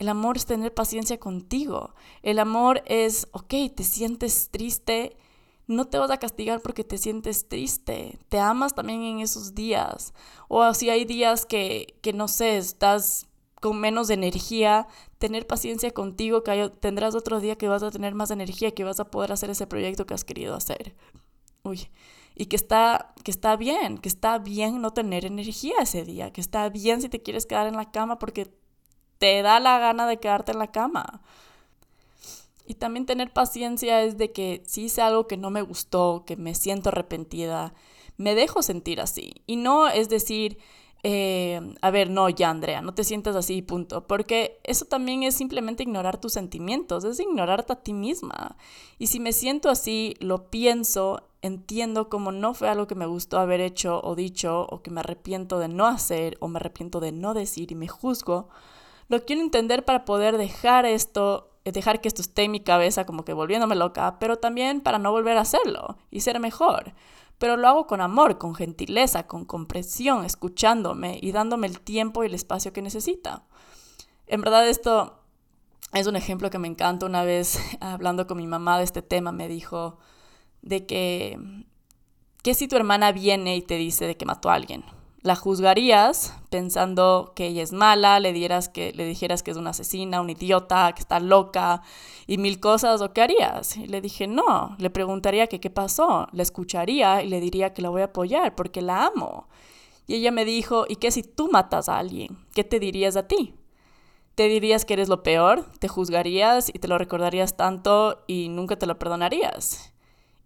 [0.00, 1.94] El amor es tener paciencia contigo.
[2.22, 5.16] El amor es, ok, te sientes triste,
[5.68, 8.18] no te vas a castigar porque te sientes triste.
[8.28, 10.14] Te amas también en esos días.
[10.48, 13.28] O si hay días que, que no sé, estás
[13.60, 14.88] con menos energía,
[15.24, 19.00] tener paciencia contigo, que tendrás otro día que vas a tener más energía, que vas
[19.00, 20.94] a poder hacer ese proyecto que has querido hacer.
[21.62, 21.88] Uy,
[22.34, 26.42] y que está, que está bien, que está bien no tener energía ese día, que
[26.42, 28.52] está bien si te quieres quedar en la cama porque
[29.16, 31.22] te da la gana de quedarte en la cama.
[32.66, 36.36] Y también tener paciencia es de que si hice algo que no me gustó, que
[36.36, 37.72] me siento arrepentida,
[38.18, 39.42] me dejo sentir así.
[39.46, 40.58] Y no es decir,
[41.06, 44.06] eh, a ver, no, ya Andrea, no te sientas así, punto.
[44.06, 48.56] Porque eso también es simplemente ignorar tus sentimientos, es ignorarte a ti misma.
[48.98, 53.38] Y si me siento así, lo pienso, entiendo como no fue algo que me gustó
[53.38, 57.12] haber hecho o dicho, o que me arrepiento de no hacer, o me arrepiento de
[57.12, 58.48] no decir y me juzgo,
[59.08, 63.26] lo quiero entender para poder dejar esto, dejar que esto esté en mi cabeza como
[63.26, 66.94] que volviéndome loca, pero también para no volver a hacerlo y ser mejor
[67.38, 72.28] pero lo hago con amor, con gentileza, con comprensión, escuchándome y dándome el tiempo y
[72.28, 73.44] el espacio que necesita.
[74.26, 75.20] En verdad esto
[75.92, 77.06] es un ejemplo que me encanta.
[77.06, 79.98] Una vez hablando con mi mamá de este tema me dijo
[80.62, 81.38] de que,
[82.42, 84.84] ¿qué si tu hermana viene y te dice de que mató a alguien?
[85.24, 89.70] La juzgarías pensando que ella es mala, le, dieras que, le dijeras que es una
[89.70, 91.80] asesina, una idiota, que está loca
[92.26, 93.78] y mil cosas, ¿o qué harías?
[93.78, 97.80] Y le dije, no, le preguntaría que qué pasó, le escucharía y le diría que
[97.80, 99.48] la voy a apoyar porque la amo.
[100.06, 102.36] Y ella me dijo, ¿y qué si tú matas a alguien?
[102.54, 103.54] ¿Qué te dirías a ti?
[104.34, 105.64] ¿Te dirías que eres lo peor?
[105.78, 109.94] ¿Te juzgarías y te lo recordarías tanto y nunca te lo perdonarías?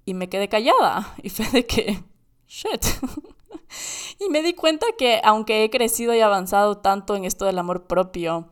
[0.04, 2.04] Y me quedé callada y fue de que,
[2.46, 2.84] shit.
[4.18, 7.86] y me di cuenta que aunque he crecido y avanzado tanto en esto del amor
[7.86, 8.48] propio,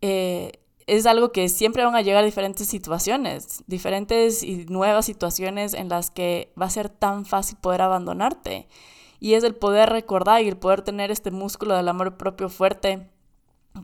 [0.00, 0.52] eh,
[0.88, 6.10] es algo que siempre van a llegar diferentes situaciones, diferentes y nuevas situaciones en las
[6.10, 8.68] que va a ser tan fácil poder abandonarte.
[9.20, 13.10] Y es el poder recordar y el poder tener este músculo del amor propio fuerte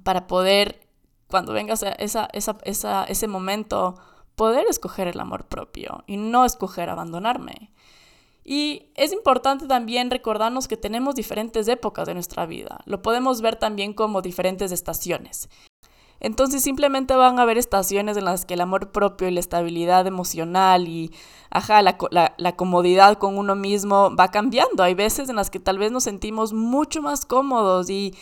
[0.03, 0.89] para poder,
[1.29, 1.93] cuando venga esa,
[2.33, 3.97] esa, ese momento,
[4.35, 7.71] poder escoger el amor propio y no escoger abandonarme.
[8.45, 12.81] Y es importante también recordarnos que tenemos diferentes épocas de nuestra vida.
[12.85, 15.49] Lo podemos ver también como diferentes estaciones.
[16.21, 20.07] Entonces simplemente van a haber estaciones en las que el amor propio y la estabilidad
[20.07, 21.13] emocional y
[21.51, 21.99] ajá, la,
[22.37, 24.83] la, comodidad con uno mismo va cambiando.
[24.83, 28.15] Hay veces en las que tal vez nos sentimos mucho más cómodos y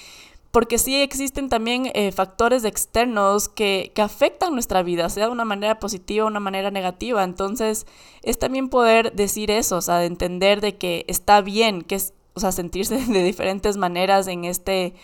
[0.52, 5.46] porque sí existen también eh, factores externos que, que, afectan nuestra vida, sea de una
[5.46, 7.24] manera positiva o una manera negativa.
[7.24, 7.86] Entonces,
[8.22, 12.12] es también poder decir eso, o sea, de entender de que está bien, que es,
[12.34, 14.94] o sea, sentirse de diferentes maneras en este,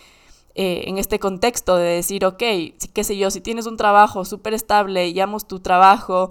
[0.54, 2.42] eh, en este contexto, de decir, ok,
[2.92, 6.30] qué sé yo, si tienes un trabajo súper estable y amas tu trabajo,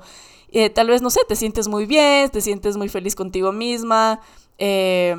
[0.52, 4.22] eh, tal vez, no sé, te sientes muy bien, te sientes muy feliz contigo misma.
[4.60, 5.16] Eh,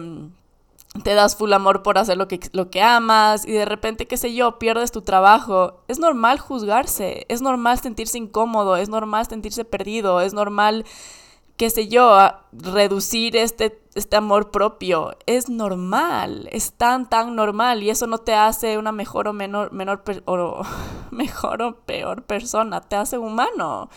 [1.03, 4.17] te das full amor por hacer lo que, lo que amas y de repente, qué
[4.17, 5.81] sé yo, pierdes tu trabajo.
[5.89, 10.85] Es normal juzgarse, es normal sentirse incómodo, es normal sentirse perdido, es normal,
[11.57, 12.17] qué sé yo,
[12.53, 15.17] reducir este, este amor propio.
[15.27, 19.73] Es normal, es tan, tan normal y eso no te hace una mejor o menor,
[19.73, 20.63] menor o
[21.11, 23.91] mejor o peor persona, te hace humano.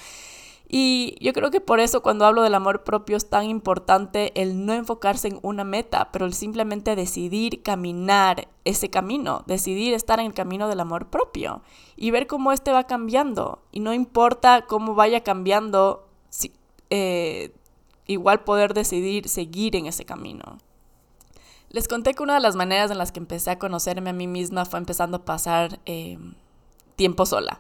[0.74, 4.66] Y yo creo que por eso cuando hablo del amor propio es tan importante el
[4.66, 10.28] no enfocarse en una meta, pero el simplemente decidir caminar ese camino, decidir estar en
[10.28, 11.62] el camino del amor propio
[11.98, 13.60] y ver cómo este va cambiando.
[13.74, 16.08] Y no importa cómo vaya cambiando,
[16.90, 17.52] eh,
[18.08, 20.58] igual poder decidir seguir en ese camino.
[21.68, 24.26] Les conté que una de las maneras en las que empecé a conocerme a mí
[24.26, 26.18] misma fue empezando a pasar eh,
[26.96, 27.60] tiempo sola.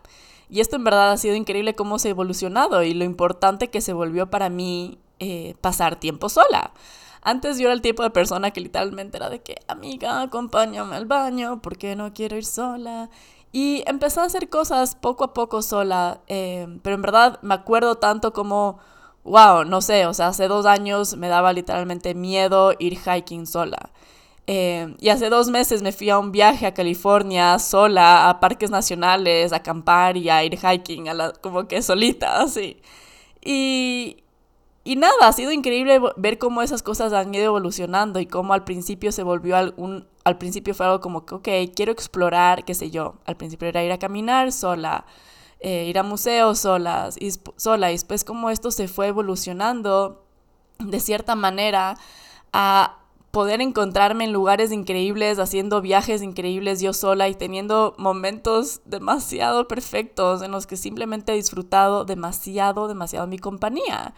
[0.51, 3.79] Y esto en verdad ha sido increíble cómo se ha evolucionado y lo importante que
[3.79, 6.73] se volvió para mí eh, pasar tiempo sola.
[7.21, 11.05] Antes yo era el tipo de persona que literalmente era de que, amiga, acompáñame al
[11.05, 13.09] baño porque no quiero ir sola.
[13.53, 17.95] Y empecé a hacer cosas poco a poco sola, eh, pero en verdad me acuerdo
[17.95, 18.79] tanto como
[19.23, 23.91] wow, no sé, o sea, hace dos años me daba literalmente miedo ir hiking sola.
[24.53, 28.69] Eh, y hace dos meses me fui a un viaje a California sola, a parques
[28.69, 32.81] nacionales, a acampar y a ir hiking, a la, como que solita, así.
[33.41, 34.17] Y,
[34.83, 38.65] y nada, ha sido increíble ver cómo esas cosas han ido evolucionando y cómo al
[38.65, 43.15] principio se volvió al principio fue algo como que, ok, quiero explorar, qué sé yo.
[43.25, 45.05] Al principio era ir a caminar sola,
[45.61, 50.25] eh, ir a museos solas, y, sola, y después como esto se fue evolucionando
[50.79, 51.95] de cierta manera
[52.51, 53.00] a
[53.31, 60.41] poder encontrarme en lugares increíbles, haciendo viajes increíbles yo sola y teniendo momentos demasiado perfectos
[60.41, 64.13] en los que simplemente he disfrutado demasiado, demasiado mi compañía.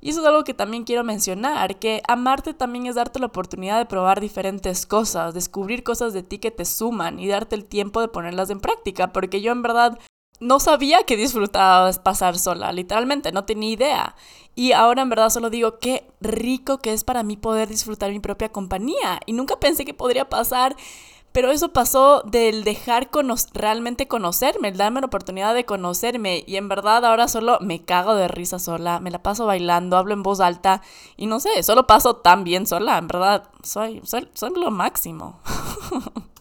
[0.00, 3.78] Y eso es algo que también quiero mencionar, que amarte también es darte la oportunidad
[3.78, 8.02] de probar diferentes cosas, descubrir cosas de ti que te suman y darte el tiempo
[8.02, 9.98] de ponerlas en práctica, porque yo en verdad
[10.40, 14.16] no sabía que disfrutaba pasar sola, literalmente, no tenía idea.
[14.54, 18.20] Y ahora en verdad solo digo, qué rico que es para mí poder disfrutar mi
[18.20, 19.20] propia compañía.
[19.26, 20.76] Y nunca pensé que podría pasar,
[21.32, 23.10] pero eso pasó del dejar
[23.52, 26.44] realmente conocerme, el darme la oportunidad de conocerme.
[26.46, 30.14] Y en verdad ahora solo me cago de risa sola, me la paso bailando, hablo
[30.14, 30.82] en voz alta
[31.16, 35.40] y no sé, solo paso tan bien sola, en verdad, soy, soy, soy lo máximo.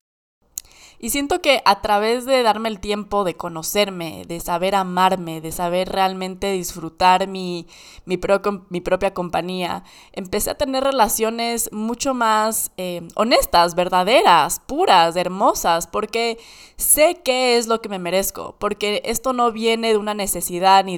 [1.03, 5.51] Y siento que a través de darme el tiempo de conocerme, de saber amarme, de
[5.51, 7.67] saber realmente disfrutar mi,
[8.05, 16.37] mi, propia compañía, empecé a tener relaciones mucho más eh, honestas, verdaderas, puras, hermosas, porque
[16.77, 20.97] sé qué es lo que me merezco, porque esto no viene de una necesidad ni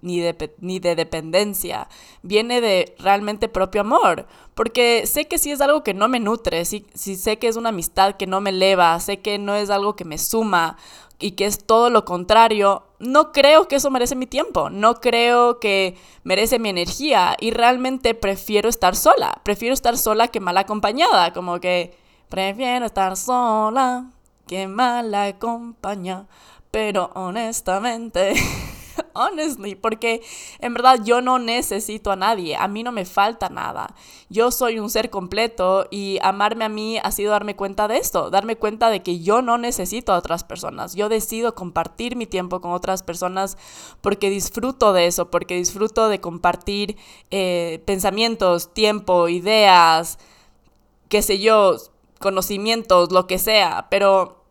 [0.00, 0.20] ni
[0.58, 1.88] ni de dependencia,
[2.22, 6.64] viene de realmente propio amor porque sé que si es algo que no me nutre,
[6.64, 9.96] si, sé que es una amistad que no me eleva, sé que no es algo
[9.96, 10.76] que me suma
[11.18, 15.58] y que es todo lo contrario, no creo que eso merece mi tiempo, no creo
[15.58, 21.32] que merece mi energía y realmente prefiero estar sola, prefiero estar sola que mal acompañada,
[21.32, 21.96] como que
[22.28, 24.10] prefiero estar sola
[24.46, 26.26] que mal acompañada,
[26.70, 28.34] pero honestamente...
[29.14, 30.22] honestly, porque
[30.58, 33.94] en verdad yo no necesito a nadie, a mí no me falta nada.
[34.28, 38.30] Yo soy un ser completo y amarme a mí ha sido darme cuenta de esto,
[38.30, 40.94] darme cuenta de que yo no necesito a otras personas.
[40.94, 43.56] Yo decido compartir mi tiempo con otras personas
[44.00, 46.96] porque disfruto de eso, porque disfruto de compartir
[47.30, 50.18] eh, pensamientos, tiempo, ideas,
[51.08, 51.76] qué sé yo,
[52.18, 54.43] conocimientos, lo que sea, pero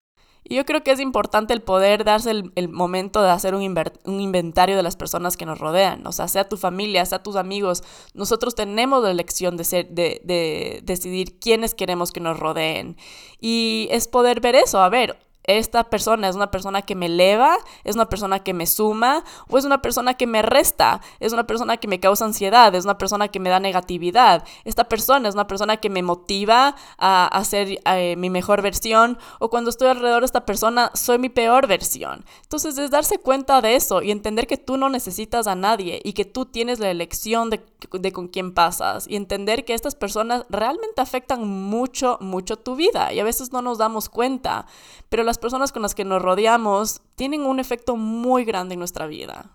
[0.44, 3.64] y yo creo que es importante el poder darse el, momento de hacer un,
[4.06, 7.84] inventario de las personas que nos rodean, o sea, sea tu familia, sea tus amigos.
[8.14, 12.98] Nosotros tenemos la elección de, ser, de, de decidir quiénes queremos que nos rodeen.
[13.40, 17.58] Y es poder ver eso, a ver, esta persona es una persona que me eleva,
[17.84, 21.46] es una persona que me suma o es una persona que me resta, es una
[21.46, 24.46] persona que me causa ansiedad, es una persona que me da negatividad.
[24.64, 29.50] Esta persona es una persona que me motiva a hacer eh, mi mejor versión o
[29.50, 32.26] cuando estoy alrededor de esta persona soy mi peor versión.
[32.44, 36.14] Entonces es darse cuenta de eso y entender que tú no necesitas a nadie y
[36.14, 40.46] que tú tienes la elección de, de con quién pasas y entender que estas personas
[40.50, 44.66] realmente afectan mucho, mucho tu vida y a veces no nos damos cuenta,
[45.10, 49.08] pero las personas con las que nos rodeamos tienen un efecto muy grande en nuestra
[49.08, 49.52] vida.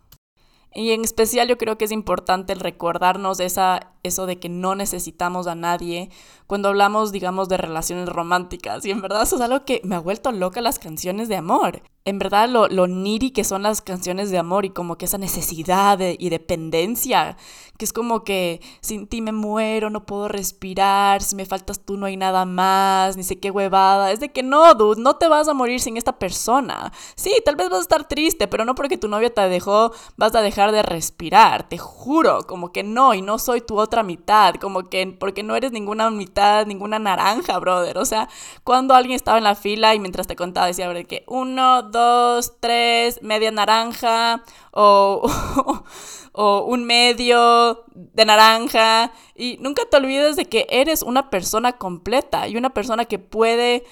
[0.75, 4.75] Y en especial yo creo que es importante el recordarnos esa, eso de que no
[4.75, 6.11] necesitamos a nadie
[6.47, 8.85] cuando hablamos, digamos, de relaciones románticas.
[8.85, 11.83] Y en verdad eso es algo que me ha vuelto loca las canciones de amor
[12.09, 15.19] en verdad lo, lo niri que son las canciones de amor y como que esa
[15.19, 17.37] necesidad y dependencia,
[17.77, 21.97] que es como que sin ti me muero, no puedo respirar, si me faltas tú
[21.97, 24.11] no hay nada más, ni sé qué huevada.
[24.11, 26.93] Es de que no, dude, no te vas a morir sin esta persona.
[27.15, 30.35] Sí, tal vez vas a estar triste, pero no porque tu novia te dejó vas
[30.35, 34.55] a dejar de respirar, te juro, como que no, y no soy tu otra mitad,
[34.55, 37.99] como que porque no eres ninguna mitad, ninguna naranja, brother.
[37.99, 38.29] O sea,
[38.65, 41.98] cuando alguien estaba en la fila y mientras te contaba decía, de que uno, dos,
[41.99, 45.23] dos, tres, media naranja o,
[46.33, 49.13] o un medio de naranja.
[49.35, 53.85] Y nunca te olvides de que eres una persona completa y una persona que puede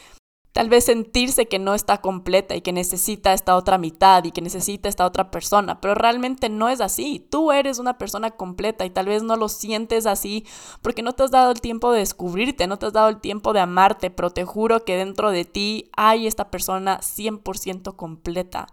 [0.57, 4.41] tal vez sentirse que no está completa y que necesita esta otra mitad y que
[4.41, 7.21] necesita esta otra persona, pero realmente no es así.
[7.31, 10.47] Tú eres una persona completa y tal vez no lo sientes así
[10.81, 13.53] porque no te has dado el tiempo de descubrirte, no te has dado el tiempo
[13.53, 18.67] de amarte, pero te juro que dentro de ti hay esta persona 100% completa.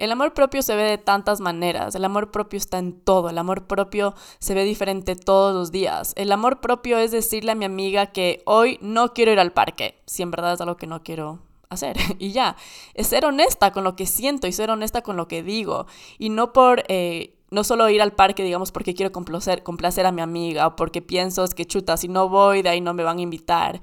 [0.00, 3.36] El amor propio se ve de tantas maneras, el amor propio está en todo, el
[3.36, 6.14] amor propio se ve diferente todos los días.
[6.16, 10.00] El amor propio es decirle a mi amiga que hoy no quiero ir al parque,
[10.06, 11.98] si en verdad es algo que no quiero hacer.
[12.18, 12.56] Y ya,
[12.94, 15.86] es ser honesta con lo que siento y ser honesta con lo que digo.
[16.18, 16.82] Y no por...
[16.88, 20.76] Eh, no solo ir al parque, digamos, porque quiero complacer, complacer a mi amiga o
[20.76, 23.80] porque pienso es que chuta, si no voy, de ahí no me van a invitar.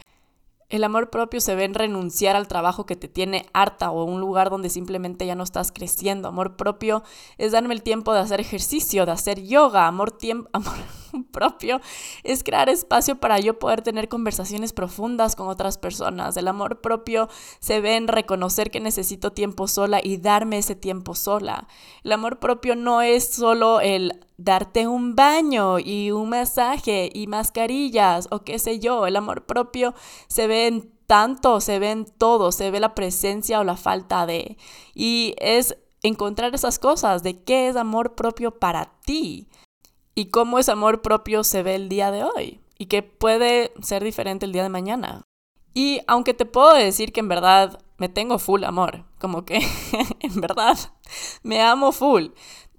[0.70, 4.20] El amor propio se ve en renunciar al trabajo que te tiene harta o un
[4.20, 6.28] lugar donde simplemente ya no estás creciendo.
[6.28, 7.04] Amor propio
[7.38, 9.88] es darme el tiempo de hacer ejercicio, de hacer yoga.
[9.88, 10.76] Amor, tiempo, amor
[11.32, 11.82] propio
[12.24, 16.38] es crear espacio para yo poder tener conversaciones profundas con otras personas.
[16.38, 17.30] El amor propio
[17.60, 21.68] se ve en reconocer que necesito tiempo sola y darme ese tiempo sola.
[22.04, 28.28] El amor propio no es solo el darte un baño y un masaje y mascarillas
[28.32, 29.08] o qué sé yo.
[29.08, 29.94] El amor propio
[30.28, 34.26] se ve en tanto, se ve en todo, se ve la presencia o la falta
[34.26, 34.58] de.
[34.94, 39.48] Y es encontrar esas cosas de qué es amor propio para ti
[40.18, 44.04] y cómo ese amor propio se ve el día de hoy y que puede ser
[44.04, 45.28] diferente el día de mañana.
[45.76, 49.58] Y aunque te puedo decir que en verdad me tengo full amor, como que
[50.20, 50.76] en verdad
[51.44, 52.30] me amo full,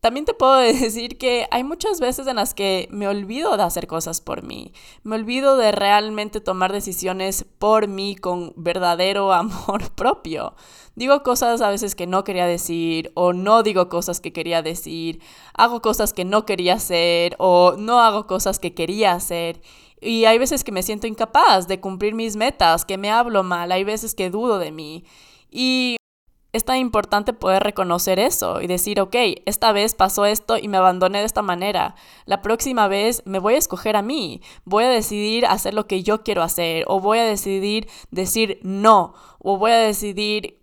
[0.00, 3.86] también te puedo decir que hay muchas veces en las que me olvido de hacer
[3.86, 4.72] cosas por mí,
[5.02, 10.54] me olvido de realmente tomar decisiones por mí con verdadero amor propio.
[10.94, 15.20] Digo cosas a veces que no quería decir o no digo cosas que quería decir,
[15.54, 19.60] hago cosas que no quería hacer o no hago cosas que quería hacer.
[20.00, 23.72] Y hay veces que me siento incapaz de cumplir mis metas, que me hablo mal,
[23.72, 25.04] hay veces que dudo de mí.
[25.50, 25.96] Y
[26.52, 30.78] es tan importante poder reconocer eso y decir, ok, esta vez pasó esto y me
[30.78, 31.94] abandoné de esta manera.
[32.24, 36.02] La próxima vez me voy a escoger a mí, voy a decidir hacer lo que
[36.02, 40.58] yo quiero hacer o voy a decidir decir no o voy a decidir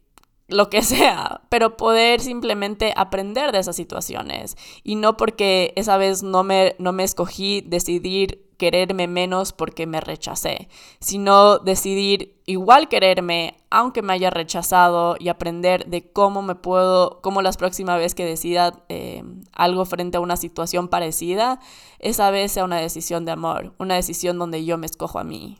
[0.47, 6.23] lo que sea, pero poder simplemente aprender de esas situaciones y no porque esa vez
[6.23, 13.57] no me, no me escogí decidir quererme menos porque me rechacé, sino decidir igual quererme
[13.69, 18.25] aunque me haya rechazado y aprender de cómo me puedo, cómo las próximas vez que
[18.25, 21.59] decida eh, algo frente a una situación parecida,
[21.99, 25.59] esa vez sea una decisión de amor, una decisión donde yo me escojo a mí.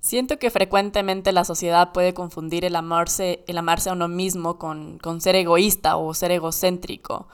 [0.00, 4.98] Siento que frecuentemente la sociedad puede confundir el amarse, el amarse a uno mismo con,
[4.98, 7.26] con ser egoísta o ser egocéntrico.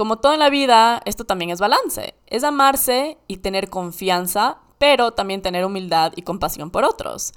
[0.00, 2.14] Como todo en la vida, esto también es balance.
[2.26, 7.34] Es amarse y tener confianza, pero también tener humildad y compasión por otros.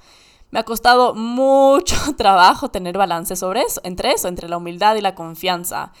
[0.50, 5.02] Me ha costado mucho trabajo tener balance sobre eso, entre eso, entre la humildad y
[5.02, 5.92] la confianza.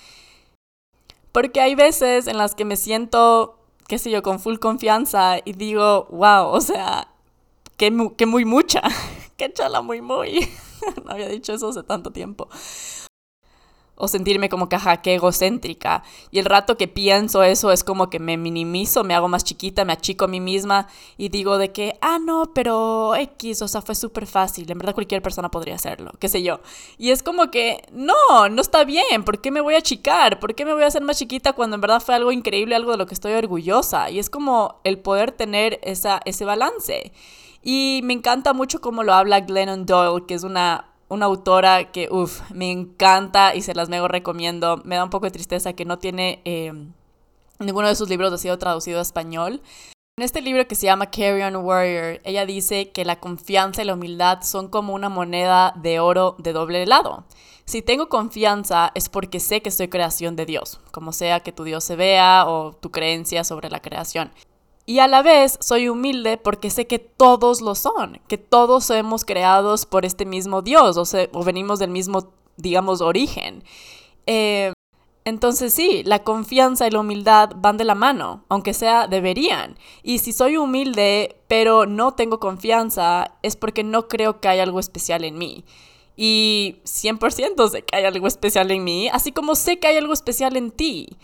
[1.32, 5.52] Porque hay veces en las que me siento, qué sé yo, con full confianza y
[5.52, 7.08] digo, wow, o sea,
[7.76, 8.80] que, que muy mucha,
[9.36, 10.48] que chala muy muy.
[11.04, 12.48] no había dicho eso hace tanto tiempo
[13.96, 16.02] o sentirme como que, que egocéntrica.
[16.30, 19.84] Y el rato que pienso eso es como que me minimizo, me hago más chiquita,
[19.84, 23.82] me achico a mí misma y digo de que, ah, no, pero X, o sea,
[23.82, 26.60] fue súper fácil, en verdad cualquier persona podría hacerlo, qué sé yo.
[26.98, 30.40] Y es como que, no, no está bien, ¿por qué me voy a achicar?
[30.40, 32.92] ¿Por qué me voy a hacer más chiquita cuando en verdad fue algo increíble, algo
[32.92, 34.10] de lo que estoy orgullosa?
[34.10, 37.12] Y es como el poder tener esa, ese balance.
[37.62, 42.08] Y me encanta mucho cómo lo habla Glennon Doyle, que es una una autora que,
[42.10, 44.82] uff, me encanta y se las mego recomiendo.
[44.84, 46.72] Me da un poco de tristeza que no tiene eh,
[47.58, 49.62] ninguno de sus libros ha sido traducido a español.
[50.16, 53.84] En este libro que se llama Carry On Warrior, ella dice que la confianza y
[53.84, 57.24] la humildad son como una moneda de oro de doble lado.
[57.64, 61.64] Si tengo confianza es porque sé que soy creación de Dios, como sea que tu
[61.64, 64.30] Dios se vea o tu creencia sobre la creación.
[64.86, 69.24] Y a la vez soy humilde porque sé que todos lo son, que todos somos
[69.24, 73.64] creados por este mismo Dios o, venimos del mismo, digamos, origen.
[74.26, 74.72] Eh,
[75.24, 79.78] entonces sí, la confianza y la humildad van de la mano, aunque sea deberían.
[80.02, 84.80] Y si soy humilde pero no tengo confianza, es porque no creo que hay algo
[84.80, 85.64] especial en mí.
[86.16, 90.12] Y 100% sé que hay algo especial en mí, así como sé que hay algo
[90.12, 91.16] especial en ti.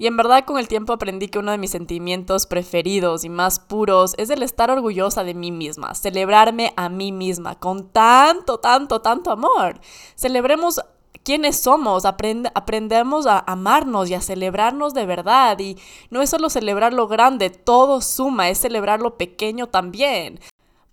[0.00, 3.60] Y en verdad con el tiempo aprendí que uno de mis sentimientos preferidos y más
[3.60, 9.02] puros es el estar orgullosa de mí misma, celebrarme a mí misma con tanto, tanto,
[9.02, 9.78] tanto amor.
[10.14, 10.80] Celebremos
[11.22, 15.58] quiénes somos, aprendemos a amarnos y a celebrarnos de verdad.
[15.58, 15.76] Y
[16.08, 20.40] no es solo celebrar lo grande, todo suma, es celebrar lo pequeño también.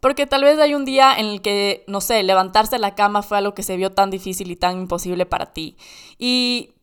[0.02, 3.24] Porque tal vez hay un día en el que, no sé, levantarse de la cama
[3.24, 5.78] fue algo que se vio tan difícil y tan imposible para ti.
[6.18, 6.74] Y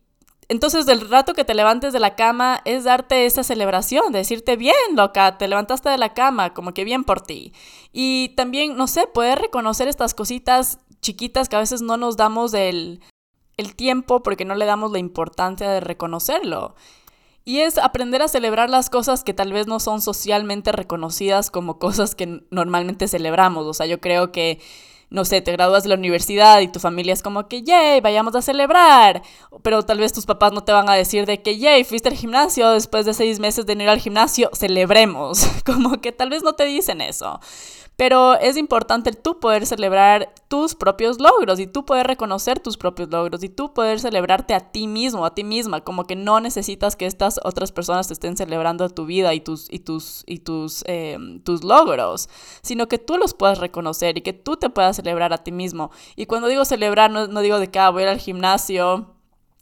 [0.47, 4.75] entonces, del rato que te levantes de la cama es darte esa celebración, decirte bien,
[4.93, 7.53] loca, te levantaste de la cama, como que bien por ti.
[7.91, 12.53] Y también, no sé, poder reconocer estas cositas chiquitas que a veces no nos damos
[12.53, 13.01] el,
[13.57, 16.75] el tiempo porque no le damos la importancia de reconocerlo.
[17.43, 21.79] Y es aprender a celebrar las cosas que tal vez no son socialmente reconocidas como
[21.79, 23.65] cosas que normalmente celebramos.
[23.65, 24.59] O sea, yo creo que
[25.09, 28.35] no sé, te gradúas de la universidad y tu familia es como que, yay, vayamos
[28.35, 29.21] a celebrar.
[29.61, 32.15] Pero tal vez tus papás no te van a decir de que, yay, fuiste al
[32.15, 35.47] gimnasio después de seis meses de no ir al gimnasio, celebremos.
[35.65, 37.39] Como que tal vez no te dicen eso.
[37.97, 43.09] Pero es importante tú poder celebrar tus propios logros y tú poder reconocer tus propios
[43.09, 46.95] logros y tú poder celebrarte a ti mismo, a ti misma, como que no necesitas
[46.95, 50.83] que estas otras personas te estén celebrando tu vida y tus, y tus, y tus,
[50.87, 52.29] em, tus logros,
[52.61, 55.91] sino que tú los puedas reconocer y que tú te puedas celebrar a ti mismo.
[56.15, 59.14] Y cuando digo celebrar, no, digo de que ah, voy al gimnasio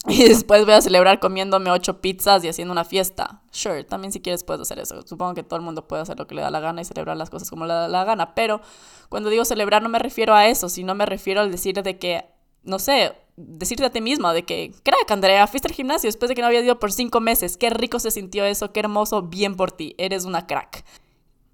[0.08, 3.41] y después voy a celebrar comiéndome ocho pizzas y haciendo una fiesta.
[3.51, 5.01] Sure, también si quieres puedes hacer eso.
[5.04, 7.16] Supongo que todo el mundo puede hacer lo que le da la gana y celebrar
[7.16, 8.36] las cosas como le da la gana.
[8.36, 8.60] Pero
[9.08, 12.26] cuando digo celebrar no me refiero a eso, sino me refiero al decir de que,
[12.64, 16.36] no sé, decirte a ti misma de que, crack, Andrea, fuiste al gimnasio después de
[16.36, 17.56] que no había ido por cinco meses.
[17.56, 19.95] Qué rico se sintió eso, qué hermoso, bien por ti.
[19.97, 20.84] Eres una crack.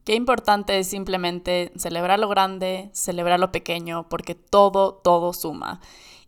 [0.06, 5.82] Qué importante es simplemente celebrar lo grande, celebrar lo pequeño, porque todo, todo suma.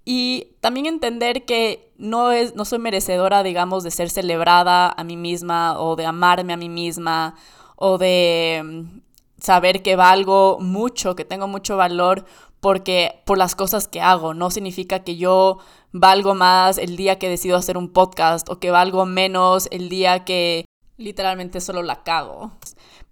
[0.04, 5.16] Y también entender que no, es, no soy merecedora, digamos, de ser celebrada a mí
[5.16, 7.36] misma o de amarme a mí misma
[7.76, 9.02] o de mm,
[9.40, 12.26] saber que valgo mucho, que tengo mucho valor
[12.60, 14.34] porque por las cosas que hago.
[14.34, 15.60] No significa que yo
[15.92, 20.24] valgo más el día que decido hacer un podcast o que valgo menos el día
[20.24, 20.66] que
[20.98, 22.52] literalmente solo la cago.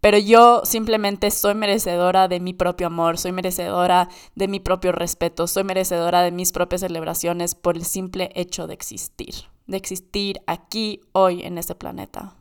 [0.02, 5.46] Pero yo simplemente soy merecedora de mi propio amor, soy merecedora de mi propio respeto,
[5.46, 9.36] soy merecedora de mis propias celebraciones por el simple hecho de existir,
[9.68, 12.36] de existir aquí, hoy, en este planeta.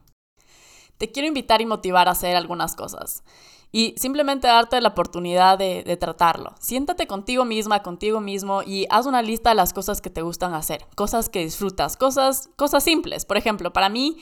[0.98, 3.24] Te quiero invitar y motivar a hacer algunas cosas
[3.70, 6.54] y simplemente darte la oportunidad de, de, tratarlo.
[6.58, 10.54] Siéntate contigo misma, contigo mismo y haz una lista de las cosas que te gustan
[10.54, 13.24] hacer, cosas que disfrutas, cosas, cosas simples.
[13.24, 14.16] Por ejemplo, para mí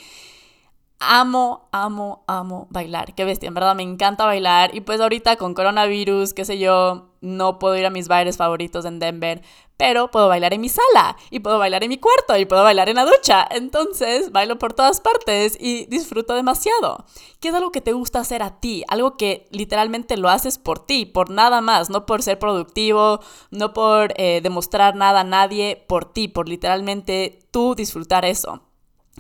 [0.99, 3.15] amo, amo, amo bailar.
[3.15, 4.75] Qué bestia, en verdad me encanta bailar.
[4.75, 8.85] Y pues ahorita con coronavirus, qué sé yo, no puedo ir a mis bailes favoritos
[8.85, 9.43] en Denver,
[9.77, 12.89] pero puedo bailar en mi sala y puedo bailar en mi cuarto y puedo bailar
[12.89, 13.47] en la ducha.
[13.51, 17.05] Entonces bailo por todas partes y disfruto demasiado.
[17.41, 18.85] ¿Qué es algo que te gusta hacer a ti?
[18.89, 23.21] Algo que literalmente lo haces por ti, por nada más, no por ser productivo,
[23.51, 28.66] no por eh, demostrar nada a nadie, por ti, por literalmente tú disfrutar eso.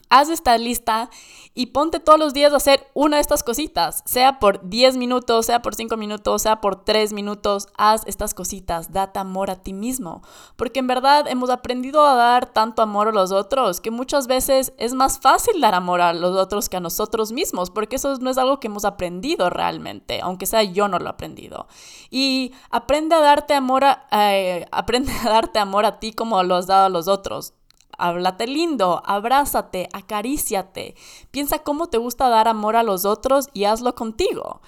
[0.09, 1.11] Haz esta lista
[1.55, 5.47] y ponte todos los días a hacer una de estas cositas, sea por 10 minutos,
[5.47, 9.73] sea por 5 minutos, sea por 3 minutos, haz estas cositas, date amor a ti
[9.73, 10.23] mismo,
[10.57, 14.75] porque en verdad hemos aprendido a dar tanto amor a los otros que muchas veces
[14.77, 18.31] es más fácil dar amor a los otros que a nosotros mismos, porque eso no
[18.31, 21.69] es algo que hemos aprendido realmente, aunque sea yo no lo he aprendido.
[22.11, 23.83] Y aprende a darte amor
[24.13, 27.55] eh, aprende a darte amor a ti como lo has dado a los otros
[27.99, 30.95] háblate lindo, abrázate, acaríciate.
[31.31, 34.61] Piensa cómo te gusta dar amor a los otros y hazlo contigo.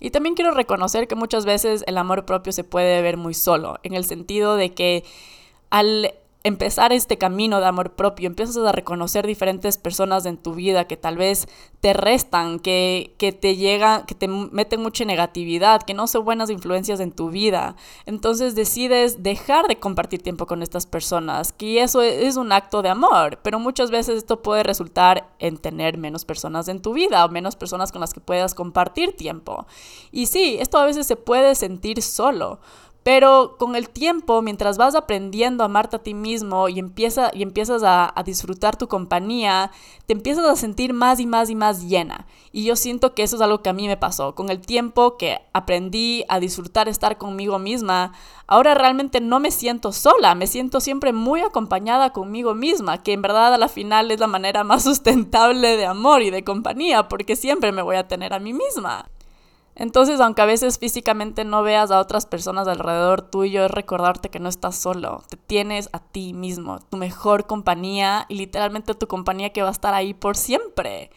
[0.00, 3.78] Y también quiero reconocer que muchas veces el amor propio se puede ver muy solo,
[3.82, 5.04] en el sentido de que
[5.70, 6.14] al
[6.44, 10.96] empezar este camino de amor propio, empiezas a reconocer diferentes personas en tu vida que
[10.96, 11.48] tal vez
[11.80, 16.48] te restan, que, que te llegan, que te meten mucha negatividad, que no son buenas
[16.48, 17.74] influencias en tu vida.
[18.06, 22.88] Entonces decides dejar de compartir tiempo con estas personas, que eso es un acto de
[22.88, 27.28] amor, pero muchas veces esto puede resultar en tener menos personas en tu vida o
[27.28, 29.66] menos personas con las que puedas compartir tiempo.
[30.12, 32.60] Y sí, esto a veces se puede sentir solo.
[33.08, 37.42] Pero con el tiempo, mientras vas aprendiendo a amarte a ti mismo y, empieza, y
[37.42, 39.70] empiezas a, disfrutar tu compañía,
[40.04, 42.26] te empiezas a sentir más y más y más llena.
[42.52, 44.34] Y yo siento que eso es algo que a mí me pasó.
[44.34, 48.12] Con el tiempo que aprendí a disfrutar estar conmigo misma,
[48.46, 53.22] ahora realmente no me siento sola, me siento siempre muy acompañada conmigo misma, que en
[53.22, 57.36] verdad a la final es la manera más sustentable de amor y de compañía, porque
[57.36, 59.08] siempre me voy a tener a mí misma.
[59.78, 64.40] Entonces, aunque a veces físicamente no veas a otras personas alrededor tuyo, es recordarte que
[64.40, 69.50] no estás solo, te tienes a ti mismo, tu mejor compañía y literalmente tu compañía
[69.50, 71.10] que va a estar ahí por siempre.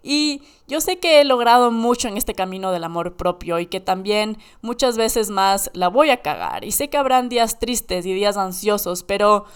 [0.00, 3.80] Y yo sé que he logrado mucho en este camino del amor propio y que
[3.80, 6.64] también muchas veces más la voy a cagar.
[6.64, 9.46] Y sé que habrán días tristes y días ansiosos, pero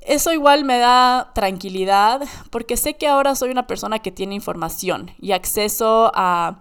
[0.00, 5.10] eso igual me da tranquilidad porque sé que ahora soy una persona que tiene información
[5.20, 6.60] y acceso a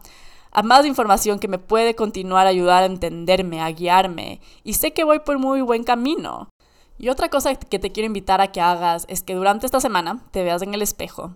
[0.51, 4.41] a más información que me puede continuar a ayudar a entenderme, a guiarme.
[4.63, 6.49] Y sé que voy por muy buen camino.
[6.97, 10.23] Y otra cosa que te quiero invitar a que hagas es que durante esta semana
[10.31, 11.33] te veas en el espejo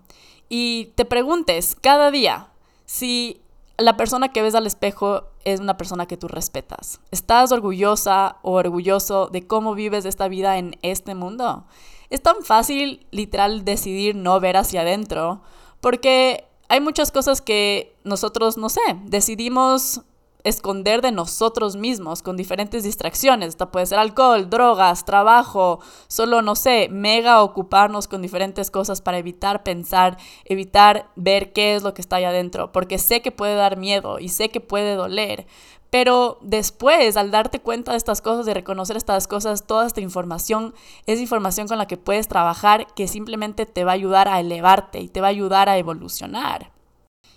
[0.49, 2.49] y te preguntes cada día
[2.85, 3.41] si
[3.77, 7.01] la persona que ves al espejo es una persona que tú respetas.
[7.11, 11.65] ¿Estás orgullosa o orgulloso de cómo vives esta vida en este mundo?
[12.09, 15.41] Es tan fácil, literal, decidir no ver hacia adentro,
[15.81, 20.01] porque hay muchas cosas que nosotros, no sé, decidimos
[20.45, 23.49] esconder de nosotros mismos con diferentes distracciones.
[23.49, 29.17] Esto puede ser alcohol, drogas, trabajo, solo, no sé, mega ocuparnos con diferentes cosas para
[29.17, 33.55] evitar pensar, evitar ver qué es lo que está ahí adentro, porque sé que puede
[33.55, 35.47] dar miedo y sé que puede doler.
[35.95, 40.73] Pero después, al darte cuenta de estas cosas, de reconocer estas cosas, toda esta información
[41.05, 44.99] es información con la que puedes trabajar que simplemente te va a ayudar a elevarte
[44.99, 46.74] y te va a ayudar a evolucionar.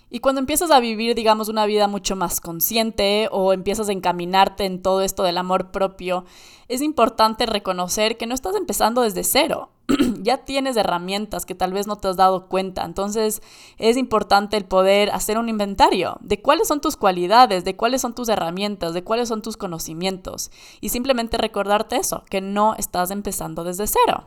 [0.09, 4.65] Y cuando empiezas a vivir, digamos, una vida mucho más consciente o empiezas a encaminarte
[4.65, 6.25] en todo esto del amor propio,
[6.67, 9.69] es importante reconocer que no estás empezando desde cero.
[10.21, 12.85] ya tienes herramientas que tal vez no te has dado cuenta.
[12.85, 13.41] Entonces
[13.77, 18.15] es importante el poder hacer un inventario de cuáles son tus cualidades, de cuáles son
[18.15, 20.51] tus herramientas, de cuáles son tus conocimientos.
[20.81, 24.25] Y simplemente recordarte eso, que no estás empezando desde cero.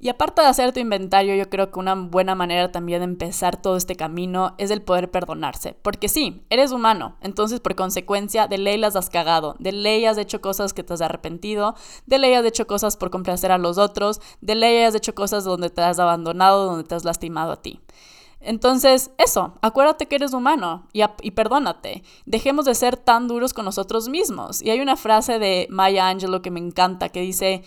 [0.00, 3.60] Y aparte de hacer tu inventario, yo creo que una buena manera también de empezar
[3.60, 5.74] todo este camino es el poder perdonarse.
[5.82, 10.16] Porque sí, eres humano, entonces por consecuencia de ley las has cagado, de ley has
[10.16, 11.74] hecho cosas que te has arrepentido,
[12.06, 15.42] de ley has hecho cosas por complacer a los otros, de ley has hecho cosas
[15.42, 17.80] donde te has abandonado, donde te has lastimado a ti.
[18.40, 22.04] Entonces, eso, acuérdate que eres humano y, y, perdónate.
[22.24, 24.62] Dejemos de ser tan duros con nosotros mismos.
[24.62, 27.64] Y hay una frase de Maya Angelou que me encanta que dice,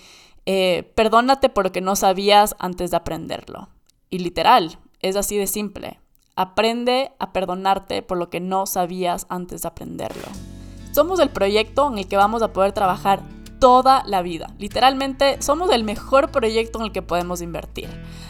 [0.53, 3.69] eh, perdónate por lo que no sabías antes de aprenderlo.
[4.09, 6.01] Y literal, es así de simple.
[6.35, 10.27] Aprende a perdonarte por lo que no sabías antes de aprenderlo.
[10.91, 13.23] Somos el proyecto en el que vamos a poder trabajar
[13.61, 14.53] toda la vida.
[14.57, 17.87] Literalmente somos el mejor proyecto en el que podemos invertir.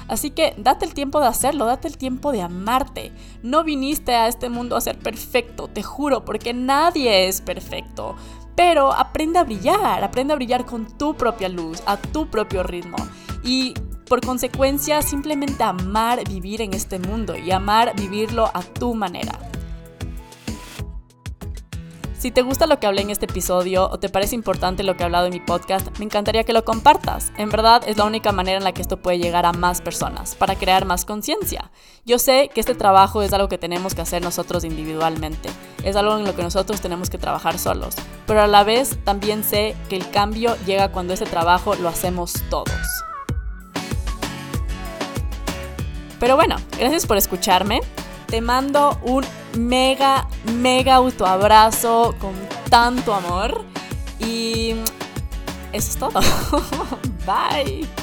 [0.07, 3.11] Así que date el tiempo de hacerlo, date el tiempo de amarte.
[3.41, 8.15] No viniste a este mundo a ser perfecto, te juro, porque nadie es perfecto.
[8.63, 12.95] Pero aprende a brillar, aprende a brillar con tu propia luz, a tu propio ritmo.
[13.43, 13.73] Y
[14.07, 19.50] por consecuencia, simplemente amar vivir en este mundo y amar vivirlo a tu manera.
[22.21, 25.01] Si te gusta lo que hablé en este episodio o te parece importante lo que
[25.01, 27.33] he hablado en mi podcast, me encantaría que lo compartas.
[27.35, 30.35] En verdad es la única manera en la que esto puede llegar a más personas,
[30.35, 31.71] para crear más conciencia.
[32.05, 35.49] Yo sé que este trabajo es algo que tenemos que hacer nosotros individualmente,
[35.83, 37.95] es algo en lo que nosotros tenemos que trabajar solos,
[38.27, 42.33] pero a la vez también sé que el cambio llega cuando ese trabajo lo hacemos
[42.51, 42.69] todos.
[46.19, 47.81] Pero bueno, gracias por escucharme.
[48.31, 49.25] Te mando un
[49.59, 50.25] mega,
[50.61, 52.31] mega autoabrazo con
[52.69, 53.65] tanto amor.
[54.19, 54.71] Y
[55.73, 56.21] eso es todo.
[57.25, 58.00] Bye.